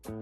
[0.00, 0.12] Goddag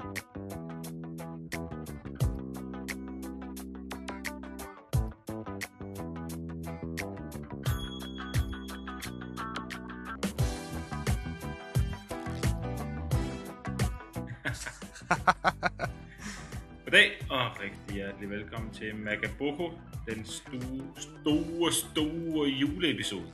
[17.30, 19.72] og rigtig hjertelig velkommen til Magaboko,
[20.06, 23.32] den store, store, store juleepisode.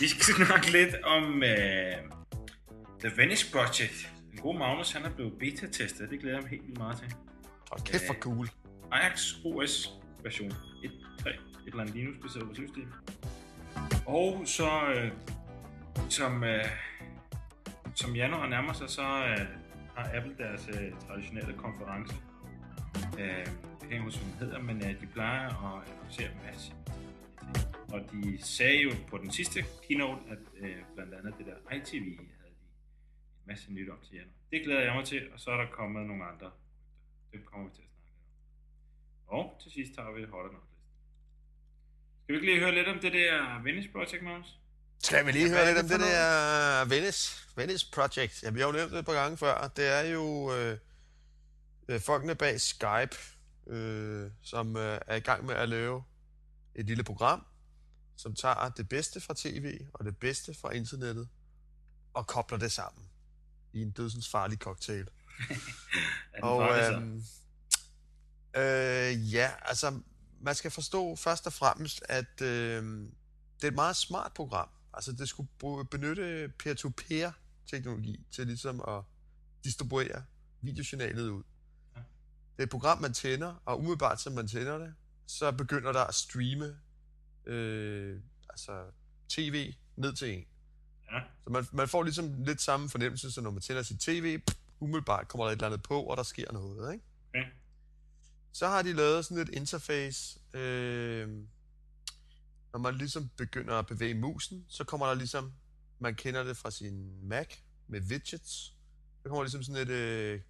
[0.00, 1.42] Vi skal snakke lidt om uh,
[3.00, 4.17] The Venice Project.
[4.38, 7.14] Den gode Magnus, han er blevet beta-testet, det glæder jeg mig helt vildt meget til.
[7.70, 8.48] Hold kæft for cool.
[8.92, 9.92] Ajax OS
[10.22, 12.92] version 1.3, et eller andet Linux-baseret operativsystem.
[14.06, 16.48] Og så, uh, som, uh,
[17.94, 19.46] som januar nærmer sig, så uh,
[19.96, 22.14] har Apple deres uh, traditionelle konference.
[23.12, 23.46] Uh, jeg
[23.80, 26.72] kan ikke huske, hvad den hedder, men uh, de plejer at annoncere en masse.
[27.92, 32.18] Og de sagde jo på den sidste keynote, at uh, blandt andet det der ITV
[33.48, 34.38] masse nyt om til januar.
[34.52, 36.50] Det glæder jeg mig til, og så er der kommet nogle andre.
[37.32, 38.12] Det kommer vi til at snakke
[39.28, 39.38] om.
[39.38, 40.66] Og til sidst tager vi holder nok
[42.22, 44.58] Skal vi ikke lige høre lidt om det der Venice Project, Magnus?
[44.98, 47.22] Skal vi lige høre lidt om det for der Venice,
[47.56, 48.42] Venice Project?
[48.42, 49.68] Ja, vi har jo nævnt det et par gange før.
[49.76, 50.78] Det er jo øh,
[51.88, 53.16] øh, folkene bag Skype,
[53.66, 56.04] øh, som øh, er i gang med at lave
[56.74, 57.46] et lille program,
[58.16, 61.28] som tager det bedste fra tv og det bedste fra internettet
[62.14, 63.07] og kobler det sammen
[63.72, 65.08] i en dødsens farlig cocktail.
[66.42, 67.22] Og øhm,
[68.56, 70.00] øh, ja, altså
[70.40, 72.84] man skal forstå først og fremmest, at øh,
[73.56, 74.68] det er et meget smart program.
[74.94, 75.48] Altså det skulle
[75.90, 77.32] benytte peer-to-peer
[77.66, 79.02] teknologi til ligesom at
[79.64, 80.24] distribuere
[80.60, 81.42] videojournalet ud.
[81.96, 82.00] Ja.
[82.56, 84.94] Det er et program, man tænder, og umiddelbart som man tænder det,
[85.26, 86.76] så begynder der at streame
[87.46, 88.84] øh, altså
[89.28, 90.44] tv ned til en.
[91.12, 91.20] Ja.
[91.44, 94.58] Så man, man får ligesom lidt samme fornemmelse, som når man tænder sit tv, pff,
[94.80, 97.04] umiddelbart kommer der et eller andet på, og der sker noget, ikke?
[97.28, 97.44] Okay.
[98.52, 101.28] Så har de lavet sådan et interface, øh,
[102.72, 105.52] når man ligesom begynder at bevæge musen, så kommer der ligesom,
[105.98, 107.54] man kender det fra sin Mac
[107.86, 108.74] med widgets,
[109.22, 110.40] så kommer ligesom sådan et øh,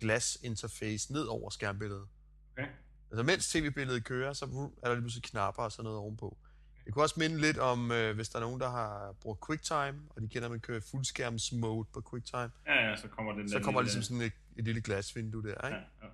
[0.00, 2.08] glasinterface ned over skærmbilledet.
[2.52, 2.68] Okay.
[3.10, 4.44] Altså mens tv-billedet kører, så
[4.82, 6.38] er der lige pludselig knapper og sådan noget ovenpå.
[6.84, 10.02] Det kunne også minde lidt om, øh, hvis der er nogen, der har brugt QuickTime,
[10.10, 13.58] og de kender, at man kører fuldskærms-mode på QuickTime, Ja, ja, så kommer den så
[13.58, 15.76] der kommer lille- ligesom sådan et, et lille glasvindue der, ikke?
[15.76, 16.08] Ja, ja.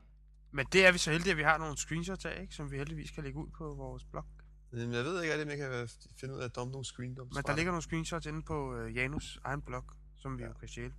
[0.50, 2.54] Men det er vi så heldige, at vi har nogle screenshots af, ikke?
[2.54, 4.24] som vi heldigvis kan lægge ud på vores blog.
[4.70, 5.88] Men jeg ved ikke om jeg kan
[6.20, 8.96] finde ud af at dumpe nogle screendumps Men der ligger nogle screenshots inde på uh,
[8.96, 9.84] Janus egen blog,
[10.18, 10.48] som vi Ja.
[10.48, 10.92] jo kan stjæle.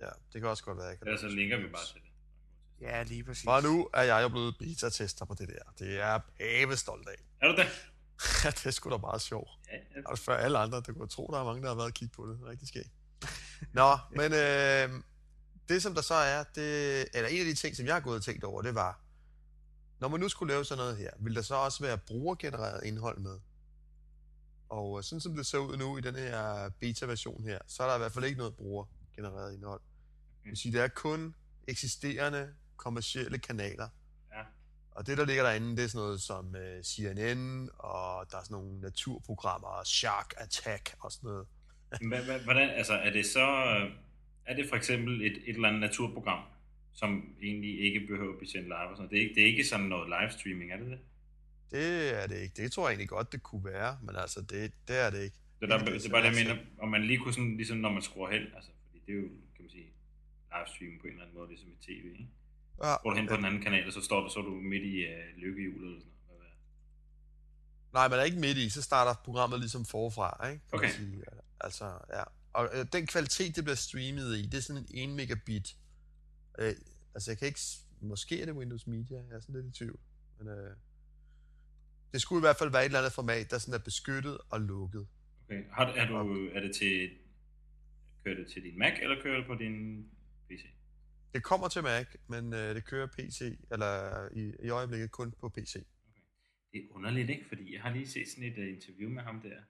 [0.00, 2.08] Ja, det kan også godt være, jeg kan så linker vi bare til det.
[2.80, 3.46] Ja, lige præcis.
[3.46, 5.72] Og nu er jeg jo blevet beta-tester på det der.
[5.78, 7.14] Det er jeg pævestolt af.
[7.40, 7.66] Er du det?
[8.44, 9.50] Ja, det er sgu da meget sjovt.
[9.68, 10.02] Ja, ja.
[10.06, 12.14] Og for alle andre, det kunne tro, der er mange, der har været og kigge
[12.14, 12.38] på det.
[12.46, 12.90] Rigtig skægt.
[13.72, 15.02] Nå, men øh,
[15.68, 18.16] det som der så er, det, eller en af de ting, som jeg har gået
[18.16, 19.00] og tænkt over, det var,
[20.00, 23.18] når man nu skulle lave sådan noget her, vil der så også være brugergenereret indhold
[23.18, 23.38] med?
[24.68, 27.86] Og øh, sådan som det ser ud nu i den her beta-version her, så er
[27.86, 29.80] der i hvert fald ikke noget brugergenereret indhold.
[30.42, 31.34] Det vil sige, det er kun
[31.68, 33.88] eksisterende kommercielle kanaler.
[34.94, 38.42] Og det, der ligger derinde, det er sådan noget som øh, CNN, og der er
[38.42, 41.46] sådan nogle naturprogrammer, Shark Attack og sådan noget.
[42.44, 43.90] Hvordan, altså, er det så, øh,
[44.46, 46.44] er det for eksempel et, et eller andet naturprogram,
[46.92, 49.10] som egentlig ikke behøver at blive sendt live og sådan noget?
[49.10, 50.98] Det er ikke, det er ikke sådan noget livestreaming, er det det?
[51.70, 52.54] Det er det ikke.
[52.62, 55.36] Det tror jeg egentlig godt, det kunne være, men altså, det, det er det ikke.
[55.60, 57.56] Det er, der, Ikke det er bare det, jeg mener, om man lige kunne sådan,
[57.56, 59.88] ligesom når man skruer hen, altså, fordi det er jo, kan man sige,
[60.52, 62.28] livestream på en eller anden måde, ligesom i tv, ikke?
[62.82, 64.50] Ja, Går du hen på den anden kanal, og så står du, så er du
[64.50, 66.52] midt i uh, lykkehjulet eller sådan noget.
[67.92, 70.62] Nej, man er ikke midt i, så starter programmet ligesom forfra, ikke?
[70.68, 70.86] Kan Okay.
[70.86, 71.22] Man sige.
[71.60, 72.22] Altså, ja.
[72.52, 75.76] Og øh, den kvalitet, det bliver streamet i, det er sådan en 1 megabit.
[76.58, 76.74] Øh,
[77.14, 77.60] altså, jeg kan ikke...
[78.00, 79.98] Måske er det Windows Media, jeg er sådan lidt i tvivl.
[80.38, 80.76] Men øh,
[82.12, 84.60] det skulle i hvert fald være et eller andet format, der sådan er beskyttet og
[84.60, 85.06] lukket.
[85.44, 85.62] Okay.
[85.72, 87.10] Har, er, du, er det til,
[88.24, 90.06] kører det til din Mac, eller kører det på din?
[91.34, 95.48] Det kommer til Mac, men øh, det kører PC, eller i, i øjeblikket kun på
[95.48, 95.72] PC.
[96.72, 97.48] Det er underligt, ikke?
[97.48, 99.62] Fordi jeg har lige set sådan et uh, interview med ham der.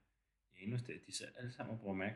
[0.60, 2.12] Janus der, de sidder alle sammen og bruger Mac.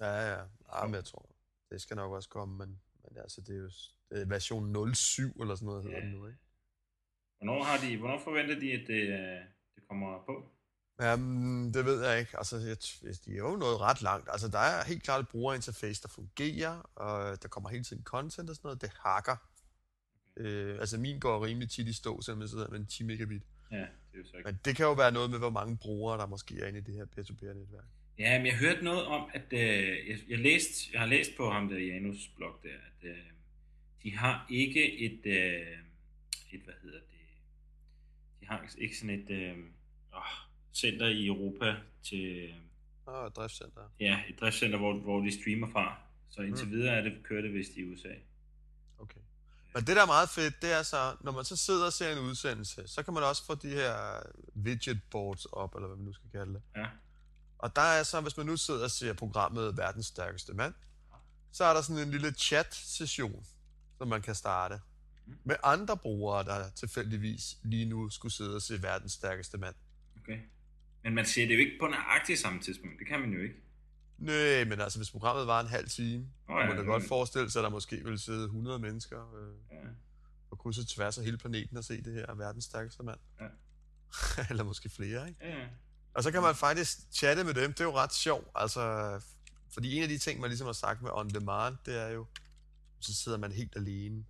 [0.00, 0.42] Ja, ja.
[0.74, 1.30] ja men jeg tror,
[1.70, 3.70] det skal nok også komme, men, men altså, det er jo
[4.10, 6.04] det er version 07 eller sådan noget, hedder Ja.
[6.04, 6.38] den nu, ikke?
[7.36, 10.50] Hvornår, har de, hvornår forventer de, at det, uh, det kommer på?
[11.00, 12.38] Jamen, det ved jeg ikke.
[12.38, 12.76] Altså, jeg,
[13.24, 14.28] de er jo nået ret langt.
[14.32, 18.50] Altså, der er helt klart et brugerinterface, der fungerer, og der kommer hele tiden content
[18.50, 18.82] og sådan noget.
[18.82, 19.36] Det hakker.
[20.36, 23.42] Øh, altså, min går rimelig tit i stå, selvom jeg sidder med en 10 megabit.
[23.70, 23.84] Ja, det
[24.14, 24.48] er jo så ikke.
[24.48, 26.82] Men det kan jo være noget med, hvor mange brugere, der måske er inde i
[26.82, 27.84] det her peer-to-peer-netværk.
[28.18, 31.50] Ja, men jeg hørte noget om, at øh, jeg, jeg, læste, jeg har læst på
[31.50, 33.16] ham der Janus blog der, at øh,
[34.02, 35.78] de de har ikke et, øh,
[36.52, 37.18] et, hvad hedder det,
[38.40, 39.56] de har ikke sådan et øh,
[40.14, 42.54] åh, center i Europa til,
[43.06, 43.82] Åh, et driftscenter.
[44.00, 45.96] ja, et driftscenter, hvor, hvor de streamer fra.
[46.30, 46.72] Så indtil Mm.
[46.72, 48.08] videre er det, kører det vist i USA.
[48.98, 49.20] Okay.
[49.74, 52.12] Men det, der er meget fedt, det er så, når man så sidder og ser
[52.12, 54.20] en udsendelse, så kan man også få de her
[54.56, 56.62] widget boards op, eller hvad man nu skal kalde det.
[56.76, 56.86] Ja.
[57.58, 60.74] Og der er så, hvis man nu sidder og ser programmet Verdens Stærkeste Mand,
[61.52, 63.44] så er der sådan en lille chat-session,
[63.98, 64.80] som man kan starte
[65.26, 65.36] Mhm.
[65.44, 69.74] med andre brugere, der tilfældigvis lige nu skulle sidde og se Verdens Stærkeste Mand.
[70.22, 70.38] Okay.
[71.04, 72.98] Men man ser det jo ikke på nøjagtigt samme tidspunkt.
[72.98, 73.54] Det kan man jo ikke.
[74.18, 77.50] Nej, men altså, hvis programmet var en halv time, oh, ja, man da godt forestille
[77.50, 79.88] sig, at der måske ville sidde 100 mennesker øh, Ja.
[80.50, 83.18] og tværs af hele planeten og se det her Verdens Stærkeste Mand.
[83.40, 83.46] Ja.
[84.50, 85.46] Eller måske flere, ikke?
[85.46, 85.66] Ja.
[86.14, 87.72] Og så kan man faktisk chatte med dem.
[87.72, 88.48] Det er jo ret sjovt.
[88.54, 88.80] Altså,
[89.70, 92.26] fordi en af de ting, man ligesom har sagt med on demand, det er jo,
[93.00, 94.24] så sidder man helt alene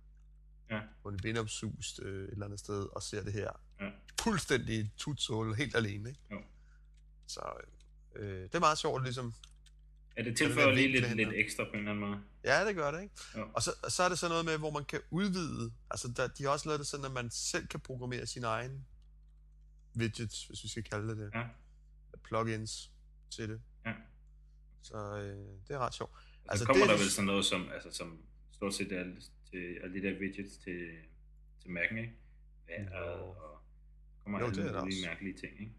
[0.69, 0.79] Ja.
[1.03, 3.49] på en vindopsust øh, et eller andet sted og ser det her.
[3.79, 3.89] Ja.
[4.21, 6.09] Fuldstændig tutsål, helt alene.
[6.09, 6.21] Ikke?
[6.31, 6.37] Jo.
[7.29, 7.41] Så
[8.15, 9.33] øh, det er meget sjovt, ligesom.
[10.17, 12.19] Ja, det tilføjer lige lidt, lidt ekstra på en eller anden måde.
[12.43, 13.15] Ja, det gør det, ikke?
[13.37, 13.49] Jo.
[13.53, 15.73] Og så, så er det sådan noget med, hvor man kan udvide.
[15.91, 18.85] Altså, der, de har også lavet det sådan, at man selv kan programmere sine egne
[19.97, 21.31] widgets, hvis vi skal kalde det det.
[21.33, 21.43] Ja.
[22.23, 22.91] Plugins
[23.29, 23.61] til det.
[23.85, 23.93] Ja.
[24.81, 26.11] Så øh, det er ret sjovt.
[26.15, 28.19] Altså, Altså, så kommer det- der vel sådan noget som, altså, som
[28.51, 29.21] stort set alle,
[29.51, 30.79] til, alle de der widgets til,
[31.61, 32.13] til Mac'en, ikke?
[32.67, 33.61] Vejret og
[34.23, 35.71] kommer Jo, alle mulige mærkelige ting, ikke?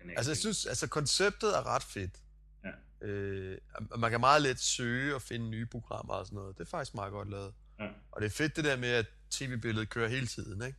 [0.00, 0.18] Kanalting.
[0.18, 2.22] Altså, jeg synes, altså konceptet er ret fedt.
[2.64, 3.06] Ja.
[3.06, 3.58] Øh,
[3.98, 6.58] man kan meget let søge og finde nye programmer og sådan noget.
[6.58, 7.54] Det er faktisk meget godt lavet.
[7.78, 7.88] Ja.
[8.12, 10.78] Og det er fedt det der med, at tv-billedet kører hele tiden, ikke?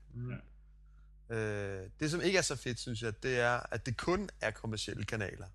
[1.29, 1.35] Ja.
[1.35, 4.51] Øh, det, som ikke er så fedt, synes jeg, det er, at det kun er
[4.51, 5.47] kommersielle kanaler.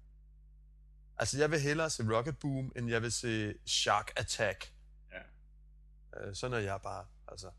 [1.19, 4.73] Altså, jeg vil hellere se Rocket Boom, end jeg vil se Shark Attack.
[5.13, 5.19] Ja.
[6.21, 7.51] Øh, sådan er jeg bare, altså.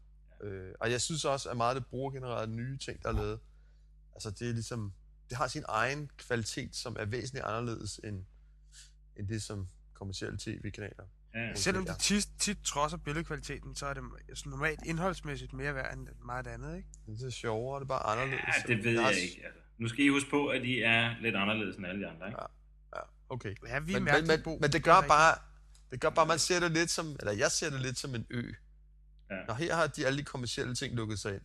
[0.42, 3.39] Øh, og jeg synes også, at meget af det brugergenererede nye ting, der er lavet,
[4.13, 4.94] altså det er ligesom,
[5.29, 8.24] det har sin egen kvalitet, som er væsentligt anderledes end,
[9.15, 11.03] end det, som kommersielle tv-kanaler.
[11.33, 11.56] Ja.
[11.56, 14.03] Selvom det tit, tit trodser billedkvaliteten, så er det
[14.45, 16.89] normalt indholdsmæssigt mere værd end meget andet, ikke?
[17.07, 18.44] Det er sjovere, det er bare anderledes.
[18.68, 19.45] ja, det ved jeg s- ikke.
[19.45, 19.59] Altså.
[19.77, 22.39] Nu skal I huske på, at I er lidt anderledes end alle de andre, ikke?
[22.41, 22.45] Ja.
[23.00, 23.56] Ja, okay.
[23.68, 24.57] Ja, vi er Men, men, men, Bo.
[24.62, 25.35] men det er gør bare,
[25.91, 28.27] det gør bare, man ser det lidt som, eller jeg ser det lidt som en
[28.29, 28.51] ø.
[29.31, 29.35] Ja.
[29.47, 31.41] Når her har de alle de kommersielle ting lukket sig ind.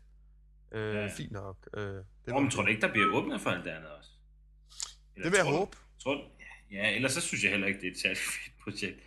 [0.72, 1.08] Øh, Ja.
[1.16, 1.68] Fint nok.
[1.74, 4.10] Øh, det, Det Om, tror du ikke, der bliver åbnet for alt det andet også?
[5.16, 5.76] Eller det vil jeg tror du- håbe.
[6.02, 6.30] Tror,
[6.70, 9.00] ja, ellers så synes jeg heller ikke, det er et særligt fedt projekt.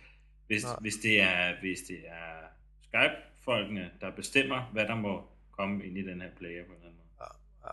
[0.46, 0.76] Hvis, Nej.
[0.80, 2.36] hvis, det er, hvis det er
[2.82, 6.88] Skype-folkene, der bestemmer, hvad der må komme ind i den her player på en eller
[6.88, 7.08] anden måde.
[7.64, 7.72] Ja, ja.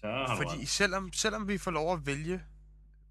[0.00, 0.68] Så har Fordi ret.
[0.68, 2.42] selvom, selvom vi får lov at vælge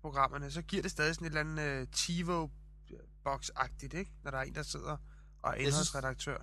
[0.01, 4.11] programmerne, så giver det stadig sådan et eller andet uh, TiVo-box-agtigt, ikke?
[4.23, 4.97] Når der er en, der sidder
[5.43, 6.37] og er indholdsredaktør.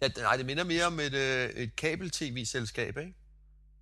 [0.00, 3.14] Ja, det- nej, det minder mere om et, øh, et kabel-tv-selskab, ikke?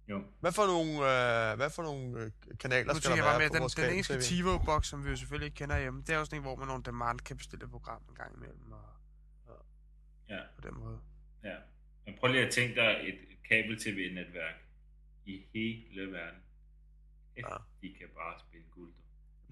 [0.08, 0.22] Jo.
[0.40, 2.30] Hvad for nogle, øh, hvad for nogle øh,
[2.60, 4.20] kanaler Nu skal der være med, på den, vores den kabel-tv?
[4.20, 6.70] TiVo-box, som vi jo selvfølgelig ikke kender hjemme, det er jo sådan en, hvor man
[6.70, 8.84] on demand kan bestille program en gang imellem, og
[10.28, 10.98] Ja, på den måde.
[11.44, 11.56] ja.
[12.06, 14.54] Men prøv lige at tænke dig et, et kabel-tv-netværk
[15.24, 16.40] i hele verden.
[17.36, 17.42] Ja.
[17.52, 17.56] Ja.
[17.82, 18.92] De kan bare spille guld.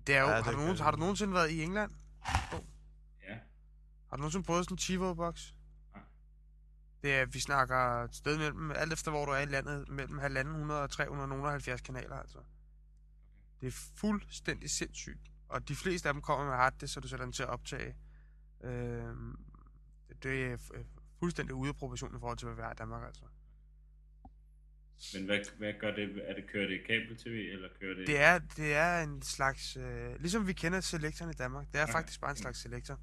[0.07, 0.81] Det er jo, Ja, det har, du kan nogen, det.
[0.85, 1.91] har du nogensinde været i England?
[3.29, 3.35] Ja.
[4.09, 5.53] Har du nogensinde prøvet sådan en TiVo-box?
[7.03, 10.19] Det er, vi snakker et sted mellem, alt efter hvor du er i landet, mellem
[10.21, 12.39] 1.500 og 370 kanaler, altså.
[13.61, 15.31] Det er fuldstændig sindssygt.
[15.49, 17.97] Og de fleste af dem kommer med harddisk, så du sætter den til at optage.
[18.65, 19.37] Øhm,
[20.09, 20.87] det, det er fu-
[21.19, 23.23] fuldstændig ude af proportion i forhold til, hvad vi har i Danmark, altså.
[25.15, 26.29] Men hvad, hvad gør det?
[26.31, 28.07] Er det, kører det kabel-tv, eller kører det...
[28.07, 31.83] Det er, det er en slags, øh, ligesom vi kender selektoren i Danmark, det er
[31.83, 31.93] Okay.
[31.93, 33.01] faktisk bare en slags selektor.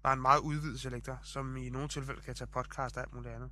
[0.00, 0.02] Ja.
[0.02, 3.34] Bare en meget udvidet selektor, som i nogle tilfælde kan tage podcast og alt muligt
[3.34, 3.50] andet.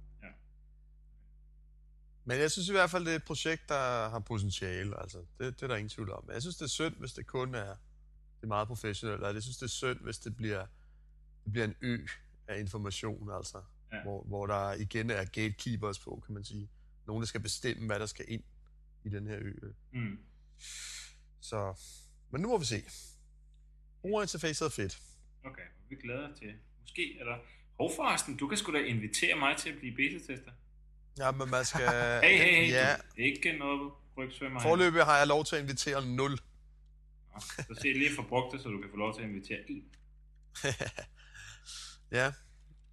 [2.25, 5.01] Men jeg synes i hvert fald, det er et projekt, der har potentiale.
[5.01, 6.25] Altså, det, det er der ingen tvivl om.
[6.27, 7.75] Men jeg synes, det er synd, hvis det kun er,
[8.37, 9.23] det er meget professionelt.
[9.23, 10.67] Og jeg synes, det er synd, hvis det bliver,
[11.45, 12.07] det bliver en ø
[12.49, 13.63] af information, altså.
[13.93, 14.03] Ja.
[14.03, 16.71] Hvor, hvor der igen er gatekeepers på, kan man sige.
[17.07, 18.43] Nogen, der skal bestemme, hvad der skal ind
[19.05, 19.53] i den her ø.
[19.93, 20.19] Mm.
[21.41, 21.75] Så,
[22.31, 22.83] men nu må vi se.
[24.01, 25.03] Brugerinterfacet er fedt.
[25.45, 26.55] Okay, vi glæder os til.
[26.81, 27.39] Måske, eller...
[27.81, 30.53] Hov forresten, du kan sgu da invitere mig til at blive beta-tester.
[31.19, 31.81] Ja, men man skal...
[32.25, 34.61] Hey, hey, hey, Ja, du, ikke noget rygsvømmer.
[34.61, 34.69] her.
[34.69, 36.31] forløbig har jeg lov til at invitere 0.
[36.31, 36.39] Nå,
[37.41, 39.85] Så se lige for brugt det, så du kan få lov til at invitere en.
[42.19, 42.27] ja,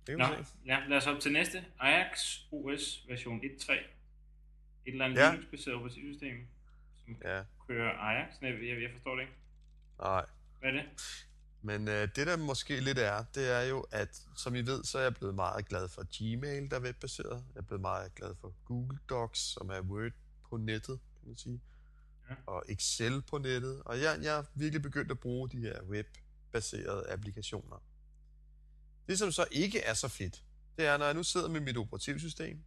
[0.08, 0.52] det kan Nå, se.
[0.66, 1.66] ja, lad os op til næste.
[1.80, 3.74] Ajax OS version 1.3.
[3.74, 3.82] Et
[4.86, 5.32] eller andet ja.
[5.32, 6.48] Linux-baseret operativsystem,
[7.06, 8.42] som Ja, kører Ajax.
[8.42, 9.34] Nej, jeg, jeg forstår det ikke.
[10.00, 10.26] nej.
[10.60, 10.86] Hvad er det?
[11.66, 14.98] Men øh, det, der måske lidt er, det er jo, at som I ved, så
[14.98, 17.44] er jeg blevet meget glad for Gmail, der er webbaseret.
[17.54, 20.12] Jeg er blevet meget glad for Google Docs, som er Word
[20.50, 21.62] på nettet, kan man sige.
[22.30, 22.36] Ja.
[22.46, 23.84] Og Excel på nettet.
[23.84, 27.84] Og jeg, jeg er virkelig begyndt at bruge de her webbaserede applikationer.
[29.08, 30.44] Det, som så ikke er så fedt,
[30.78, 32.64] det er, når jeg nu sidder med mit operativsystem,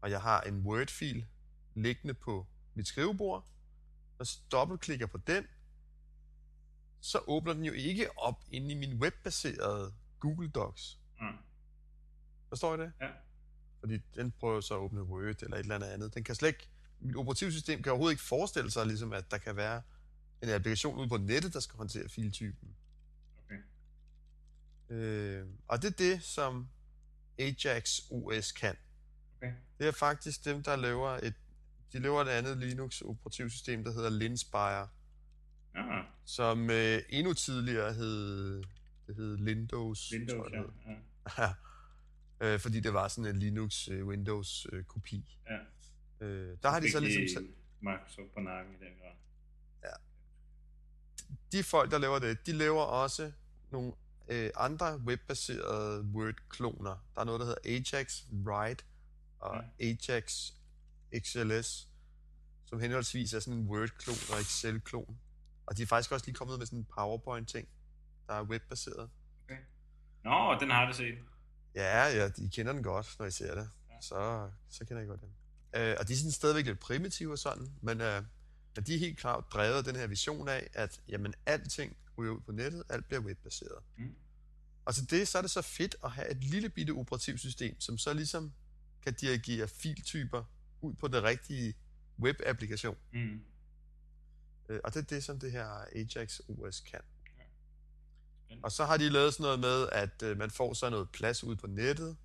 [0.00, 1.26] og jeg har en Word-fil
[1.74, 3.46] liggende på mit skrivebord,
[4.18, 5.46] og så dobbeltklikker på den,
[7.00, 10.98] så åbner den jo ikke op inde i min webbaserede Google Docs.
[11.20, 11.26] Mm.
[12.48, 12.92] Forstår I det?
[13.00, 13.08] Ja.
[13.80, 16.14] Fordi den prøver så at åbne Word eller et eller andet andet.
[16.14, 16.68] Den kan slet ikke,
[17.00, 19.82] mit operativsystem kan overhovedet ikke forestille sig, ligesom, at der kan være
[20.42, 22.76] en applikation ude på nettet, der skal håndtere filtypen.
[23.44, 23.58] Okay.
[24.88, 26.68] Øh, og det er det, som
[27.38, 28.76] Ajax OS kan.
[29.36, 29.52] Okay.
[29.78, 31.34] Det er faktisk dem, der laver et,
[31.92, 34.88] de laver et andet Linux operativsystem, der hedder Linspire,
[35.74, 38.62] Ja, som øh, endnu tidligere hed,
[39.06, 40.12] det hed Windows.
[40.12, 40.56] Windows, tror ja.
[40.56, 40.96] jeg, det hed.
[41.38, 41.52] Ja.
[42.54, 45.38] øh, fordi det var sådan en Linux øh, Windows øh, kopi.
[45.50, 45.58] ja.
[46.26, 47.48] Øh, der har de så ligesom
[47.80, 49.12] Microsoft på nakken i den grad.
[51.52, 53.32] de folk, der laver det, de laver også
[53.70, 53.92] nogle
[54.28, 57.04] øh, andre webbaserede Word-kloner.
[57.14, 58.84] Der er noget, der hedder Ajax Write
[59.38, 60.50] og Ajax
[61.18, 61.88] XLS,
[62.66, 65.18] som henholdsvis er sådan en Word-klon og Excel-klon.
[65.68, 67.68] Og de er faktisk også lige kommet med sådan en PowerPoint-ting,
[68.26, 69.10] der er webbaseret.
[70.24, 71.18] Nå, den har jeg set.
[71.74, 73.70] Ja, ja, de kender den godt, når I ser det.
[73.90, 74.00] Ja.
[74.00, 75.30] Så, så kender jeg godt den.
[75.76, 78.22] Øh, og de er sådan stadigvæk lidt primitive og sådan, men, øh,
[78.76, 82.32] men de er helt klart drevet af den her vision af, at jamen, alting ryger
[82.32, 83.82] ud på nettet, alt bliver webbaseret.
[83.96, 84.14] Mm.
[84.84, 87.98] Og til det, så er det så fedt at have et lille bitte operativsystem, som
[87.98, 88.52] så ligesom
[89.02, 90.44] kan dirigere filtyper
[90.80, 91.74] ud på det rigtige
[92.18, 92.96] webapplikation.
[93.12, 93.40] Mm.
[94.68, 97.00] Øh, og det er det, som det her Ajax OS kan.
[98.62, 101.44] Og så har de lavet sådan noget med, at øh, man får så noget plads
[101.44, 102.16] ud på nettet,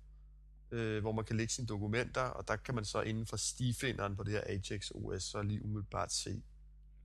[0.70, 4.16] øh, hvor man kan lægge sine dokumenter, og der kan man så inden for stifinderen
[4.16, 6.42] på det her Ajax OS, så lige umiddelbart se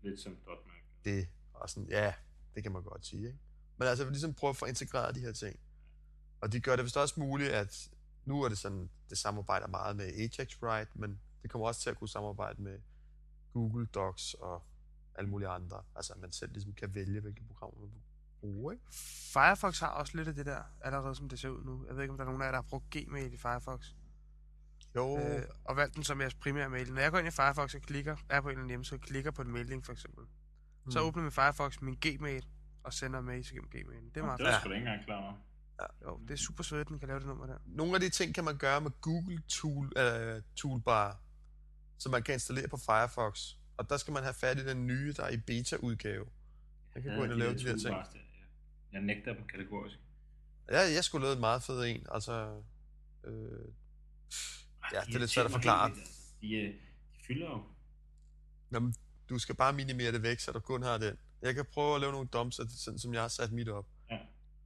[0.02, 0.58] Lidt som .Mac.
[1.06, 1.28] det.
[1.54, 2.14] Og sådan, ja,
[2.56, 3.40] det kan man godt sige, ikke?
[3.78, 5.60] Men altså, vi ligesom prøve at få integreret de her ting.
[6.42, 7.90] Og de gør det vist også muligt, at
[8.26, 11.90] nu er det sådan, det samarbejder meget med Ajax Write, men det kommer også til
[11.90, 12.80] at kunne samarbejde med
[13.54, 14.64] Google Docs og
[15.20, 15.82] alle mulige andre.
[15.96, 18.02] Altså, at man selv ligesom kan vælge, hvilke programmer man vil
[18.40, 18.86] bruge, ikke?
[19.34, 21.86] Firefox har også lidt af det der, allerede som det ser ud nu.
[21.88, 23.86] Jeg ved ikke, om der er nogen af jer, der har brugt Gmail i Firefox.
[24.96, 26.94] Jo, Øh, og valgt den som jeres primære mail.
[26.94, 29.32] Når jeg går ind i Firefox og klikker, er på en eller anden hjemmeside klikker
[29.32, 30.26] på en mailing for eksempel,
[30.86, 30.92] mm.
[30.92, 32.46] så åbner min Firefox min Gmail
[32.84, 34.04] og sender mails igennem Gmail.
[34.04, 35.34] Det er meget Det var sgu da ikke engang klar over.
[36.06, 37.58] Jo, det er super svedt, den kan lave det nummer der.
[37.66, 41.22] nogle af de ting kan man gøre med Google tool, uh, Toolbar,
[41.98, 43.56] som man kan installere på Firefox.
[43.80, 46.26] Og der skal man have fat i den nye, der er i beta-udgave.
[46.96, 47.96] Man kan gå ind og lave de der ting.
[47.96, 48.04] ja.
[48.94, 49.96] Jeg nægter dem kategorisk.
[50.72, 52.06] Ja, jeg skulle lave en meget fed en.
[52.12, 52.62] Altså,
[53.24, 55.88] øh, Ej, Ja, de det er lidt svært at forklare.
[55.90, 56.14] helt altså.
[56.42, 56.74] De, øh,
[57.14, 57.64] de fylder jo.
[58.72, 58.96] jamen,
[59.30, 61.18] du skal bare minimere det væk, så du kun har den.
[61.42, 63.88] Jeg kan prøve at lave nogle dumps, sådan som jeg har sat mit op.
[64.12, 64.18] Ja.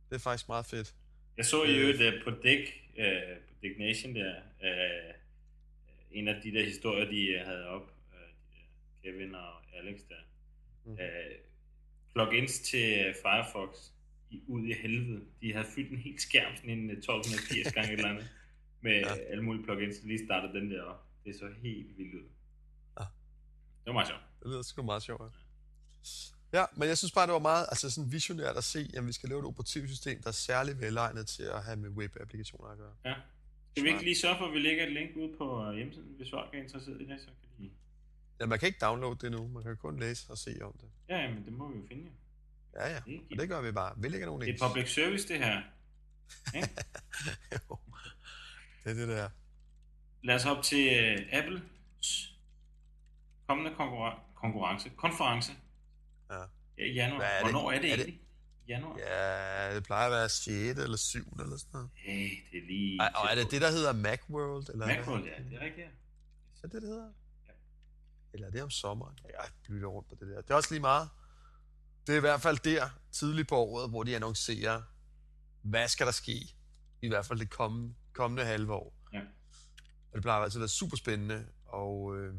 [0.10, 0.96] Det er faktisk meget fedt.
[1.38, 1.82] Jeg så i Øh.
[1.82, 2.67] øvrigt øh, på Dick,
[2.98, 5.13] øh, på Dick Nation der, øh,
[6.12, 7.88] en af de der historier, de øh, havde op, øh,
[9.03, 10.22] Kevin og Alex der,
[10.91, 11.36] øh,
[12.13, 13.69] plugins til øh, Firefox
[14.29, 15.22] i, ud i helvede.
[15.41, 18.29] De havde fyldt en helt skærm, sådan en øh, 1280 gange et eller andet,
[18.81, 19.15] med Ja.
[19.15, 21.05] alle mulige plugins, så lige startede den der op.
[21.25, 22.27] Det så helt vildt ud.
[23.00, 23.03] Ja.
[23.03, 24.22] Det var meget sjovt.
[24.39, 25.22] Det lyder sgu meget sjovt.
[25.22, 25.27] ja.
[26.60, 29.12] Ja, men jeg synes bare, det var meget altså sådan visionært at se, at vi
[29.13, 32.93] skal lave et operativsystem, der er særlig velegnet til at have med web-applikationer at gøre.
[33.05, 33.13] Ja.
[33.72, 36.13] Skal vi ikke lige sørge for, at vi lægger et link ud på øh, hjemmesiden,
[36.17, 37.72] hvis folk er interesseret i det, så kan de...
[38.39, 39.47] Ja, man kan ikke downloade det nu.
[39.47, 40.89] Man kan kun læse og se om det.
[41.09, 42.11] Ja, ja, men det må vi jo finde.
[42.75, 42.99] Ja, ja.
[43.05, 43.93] Det Og det gør vi bare.
[43.97, 44.61] Vi lægger nogle Det links.
[44.61, 45.61] er public service, det her.
[46.55, 46.69] Ikke?
[47.69, 47.77] Jo.
[48.83, 49.29] det er det der.
[50.23, 51.61] Lad os op til uh, Apples
[53.47, 55.51] kommende konkurren- konkurrence, konference.
[56.31, 56.35] Ja.
[56.77, 57.17] Ja, januar.
[57.19, 57.51] Hvad er det?
[57.51, 58.19] Hvornår er det Er det- egentlig?
[58.67, 58.97] Januar?
[58.97, 60.79] Ja, det plejer at være 6.
[60.79, 61.19] eller 7.
[61.19, 61.89] eller sådan noget.
[61.95, 62.97] Hey, det er lige...
[63.01, 64.69] Ej, og er det det, der hedder Macworld?
[64.69, 64.85] Eller?
[64.87, 65.87] Macworld, ja, det er rigtigt.
[65.87, 65.91] ja.
[66.63, 67.09] Er det, det hedder?
[68.33, 69.17] Eller er det om sommeren?
[69.23, 70.41] Jeg lytter rundt på det der.
[70.41, 71.09] Det er også lige meget.
[72.07, 74.81] Det er i hvert fald der, tidligt på året, hvor de annoncerer,
[75.61, 76.55] hvad skal der ske?
[77.01, 78.93] I hvert fald det kommende, kommende halve år.
[79.13, 79.19] Ja.
[80.11, 82.33] Og det plejer altså at være super spændende, og øh,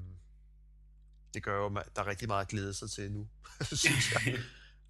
[1.35, 3.29] det gør jo, at der er rigtig meget at glæde sig til nu,
[3.73, 4.39] synes jeg.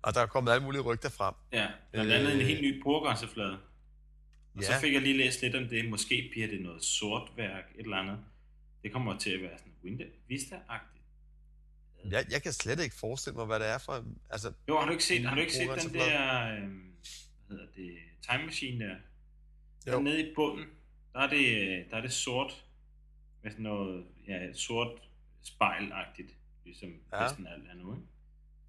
[0.03, 1.35] Og der er kommet alle mulige rygter frem.
[1.53, 3.53] ja, blandt andet en Øh, helt ny brugergrænseflade.
[4.55, 4.67] Og Ja.
[4.75, 5.91] så fik jeg lige læst lidt om det.
[5.91, 8.19] Måske bliver det noget sortværk, et eller andet.
[8.83, 10.94] Det kommer til at være sådan Windows Vista-agtigt.
[12.11, 14.05] Jeg, jeg kan slet ikke forestille mig, hvad det er for...
[14.31, 16.69] Altså, Jo, har du ikke set, har du ikke set den der, øh,
[17.47, 18.97] hvad hedder det, time machine der?
[19.87, 19.93] Jo.
[19.93, 20.67] Der nede i bunden,
[21.13, 22.65] der er det, øh, der er det sort,
[23.43, 25.01] med sådan noget, ja, sort
[25.43, 27.21] spejlagtigt, ligesom Ja.
[27.23, 28.07] næsten alt andet, ikke?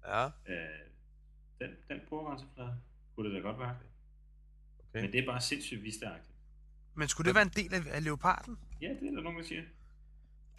[0.06, 0.68] ja, Øh,
[1.60, 2.76] den, den brugergrænseflade
[3.14, 3.76] kunne det da godt være.
[4.90, 5.00] okay.
[5.02, 6.32] Men det er bare sindssygt visteagtigt.
[6.94, 8.58] Men skulle det være en del af, af leoparden?
[8.80, 9.62] Ja, det er der nogen, der siger.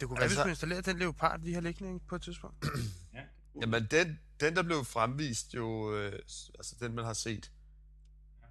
[0.00, 2.16] Det kunne være, Altså- at vi skulle installere den leopard, vi har liggende ikke, på
[2.16, 2.64] et tidspunkt.
[3.14, 6.12] Ja, det kunne Jamen, den, den der blev fremvist jo, øh,
[6.58, 7.52] altså den man har set,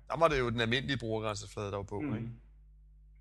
[0.10, 2.16] der var det jo den almindelige brugergrænseflade, der var på, mm.
[2.16, 2.30] ikke?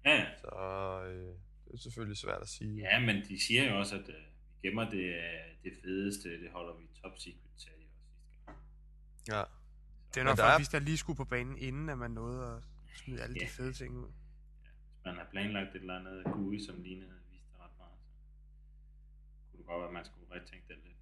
[0.05, 0.27] Ja, ja.
[0.39, 2.75] Så øh, det er selvfølgelig svært at sige.
[2.77, 4.15] Ja, men de siger jo også, at øh,
[4.63, 5.23] vi gemmer det, øh,
[5.65, 8.59] det fedeste, det holder vi top secret, sagde de også sidste gang.
[9.29, 9.43] Ja.
[10.15, 12.11] Det er nok der er- at vi der lige skulle på banen, inden at man
[12.11, 12.63] nåede at
[12.97, 13.49] smide alle de Ja.
[13.51, 14.09] fede ting ud.
[14.09, 17.93] Hvis man har planlagt et eller andet GUI, som lignede viste ret meget,
[19.43, 20.97] så kunne det godt være, at man skulle retænke den lidt.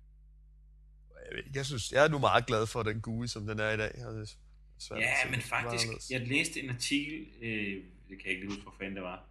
[1.31, 3.71] Jeg, ved jeg synes, jeg er nu meget glad for den GUI, som den er
[3.71, 3.93] i dag.
[3.99, 4.35] er
[4.79, 8.51] svært Ja, se, men faktisk, jeg læste en artikel, øh, det kan jeg ikke lige
[8.51, 9.27] huske, hvor fanden det var,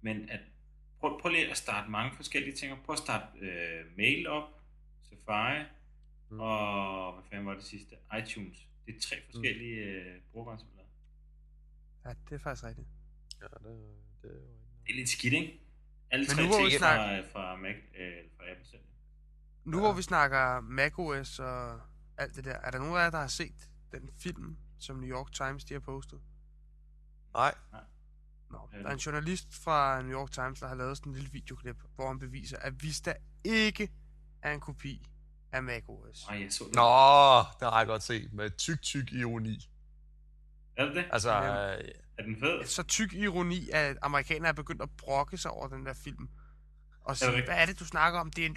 [0.00, 0.40] men at
[1.00, 2.82] prøv, prøv lige at starte mange forskellige ting.
[2.84, 4.44] Prøv at starte øh, mail op,
[5.02, 5.64] Safari,
[6.30, 6.34] Mm.
[6.36, 6.40] mm.
[6.40, 7.96] og hvad fanden var det sidste?
[8.22, 8.58] iTunes.
[8.86, 10.88] Det er tre forskellige øh, brugergrænseflader.
[12.04, 12.86] Ja, det er faktisk rigtigt.
[13.40, 13.62] Ja, det,
[14.22, 14.48] det er jo ikke
[14.86, 15.60] Det er lidt skidt, ikke?
[16.10, 18.80] Alle Men tre nu hvor vi er snakker- fra, fra, Mac, øh, fra Apple selv.
[19.64, 19.80] Nu Ja.
[19.82, 21.80] hvor vi snakker macOS og
[22.18, 25.10] alt det der, er der nogen af jer, der har set den film, som New
[25.10, 26.20] York Times de har postet?
[27.34, 27.54] Nej,
[28.50, 31.16] Nå, Ja, der er en journalist fra New York Times, der har lavet sådan en
[31.16, 33.92] lille videoklip, hvor han beviser, at Vista ikke
[34.42, 35.06] er en kopi
[35.52, 36.26] af macOS.
[36.28, 36.74] Nej, jeg så det.
[36.74, 38.32] Nå, det har jeg godt set.
[38.32, 39.70] Med tyk, tyk ironi.
[40.76, 41.04] Er det det?
[41.12, 41.76] Altså, Ja.
[42.18, 42.64] Er den fed?
[42.64, 46.28] Så tyk ironi, at amerikanere er begyndt at brokke sig over den der film.
[47.00, 47.46] Og sige, rigtigt?
[47.46, 48.30] hvad er det, du snakker om?
[48.30, 48.56] Det, er en,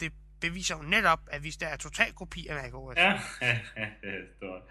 [0.00, 2.96] det beviser jo netop, at Vista er total kopi af macOS.
[2.96, 3.10] Ja,
[3.40, 4.62] er stort.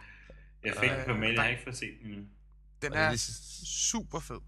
[0.64, 2.26] Jeg fik Øh, den på mail, jeg der- har ikke fået set den endnu.
[2.82, 3.16] Den er er
[3.66, 4.40] super fed.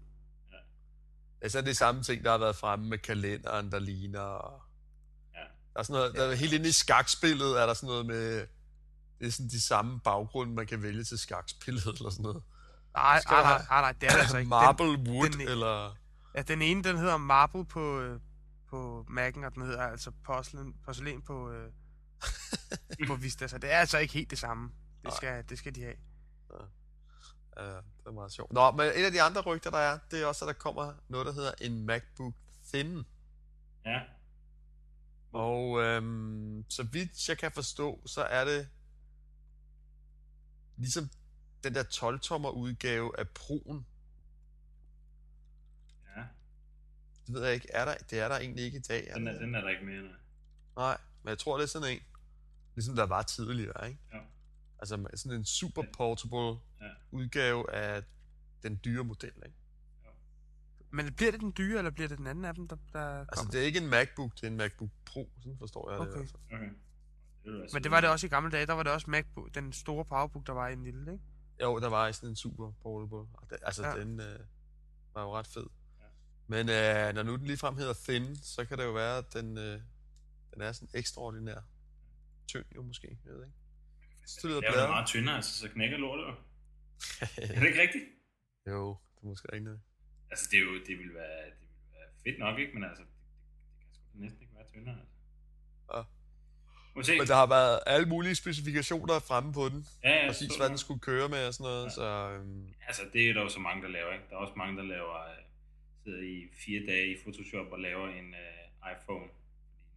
[1.40, 4.20] Altså, det er samme ting, der har været fremme med kalenderen, der ligner.
[4.20, 4.62] Og...
[5.34, 5.38] Ja.
[5.74, 8.46] Der er sådan noget, der er helt inde i skakspillet, er der sådan noget med...
[9.18, 12.42] Det er sådan de samme baggrunde, man kan vælge til skakspillet, eller sådan noget.
[12.96, 14.44] Nej, nej, nej, have- nej, nej, det er det altså ikke.
[14.44, 15.96] Den, Marble Wood, den- eller...
[16.34, 18.20] ja, den ene, den hedder Marble på, øh,
[18.70, 21.72] på Mac'en, og den hedder altså porcelain, porcelæn på, øh,
[23.08, 23.48] på Vista.
[23.48, 24.64] Så det er altså ikke helt det samme.
[24.96, 25.14] Det Nej.
[25.16, 25.94] skal, det skal de have.
[27.58, 28.52] Ja, det er meget sjovt.
[28.52, 30.92] Nå, men et af de andre rygter, der er, det er også, at der kommer
[31.08, 32.34] noget, der hedder en MacBook
[32.72, 33.04] Thin.
[33.84, 34.00] Ja.
[35.32, 38.68] Og øhm, så vidt jeg kan forstå, så er det
[40.76, 41.08] ligesom
[41.66, 43.82] den der 12-tommer udgave af Pro'en.
[46.16, 46.22] Ja,
[47.26, 49.08] Det ved jeg ikke, er der, det er der egentlig ikke i dag.
[49.08, 49.40] Er den er, det?
[49.40, 50.02] den er der ikke mere.
[50.02, 50.12] Nej.
[50.76, 52.00] Nej, men jeg tror, det er sådan en,
[52.74, 54.00] ligesom der var tidligere, ikke?
[54.12, 54.18] Ja.
[54.78, 56.90] Altså sådan en super portable Ja.
[57.10, 58.02] udgave af
[58.62, 59.56] den dyre model, ikke?
[60.90, 63.34] Men bliver det den dyre, eller bliver det den anden af dem, der, der Altså,
[63.36, 63.50] kommer?
[63.50, 66.08] det er ikke en MacBook, det er en MacBook Pro, sådan forstår jeg det.
[66.08, 66.18] Okay.
[66.18, 66.60] hvert fald.
[66.60, 66.70] Okay.
[67.44, 69.54] Det være Men det var det også i gamle dage, der var det også MacBook,
[69.54, 71.24] den store powerbook, der var i en lille, ikke?
[71.62, 73.28] Jo, der var sådan en super portable.
[73.62, 74.00] Altså, Ja.
[74.00, 74.40] den øh,
[75.14, 75.66] var jo ret fed.
[76.00, 76.04] Ja.
[76.46, 79.58] Men øh, når nu den ligefrem hedder Thin, så kan det jo være, at den,
[79.58, 79.80] øh,
[80.54, 81.60] den er sådan ekstraordinær.
[82.48, 83.56] Tynd jo måske, jeg ved ikke.
[84.26, 86.34] Så det er jo meget tyndere, altså, så knækker lortet jo.
[87.54, 88.04] Er det ikke rigtigt?
[88.72, 89.80] jo, det er måske ikke noget.
[90.30, 92.72] Altså, det, er jo, det ville være, det ville være fedt nok, ikke?
[92.74, 93.10] Men altså, det,
[93.78, 94.98] det kan sgu næsten ikke være tyndere.
[95.00, 95.14] Altså.
[95.94, 96.02] Ja.
[96.96, 97.18] Må vi se.
[97.18, 99.86] Men der har været alle mulige specifikationer fremme på den.
[100.04, 101.84] ja, ja, Præcis, så- hvad den skulle køre med og sådan noget.
[101.84, 101.90] Ja.
[101.90, 104.24] Så øhm, Altså, det er der jo så mange, der laver, ikke?
[104.30, 105.36] Der er også mange, der laver, øh,
[106.04, 109.26] sidder i fire dage i Photoshop og laver en øh, iPhone.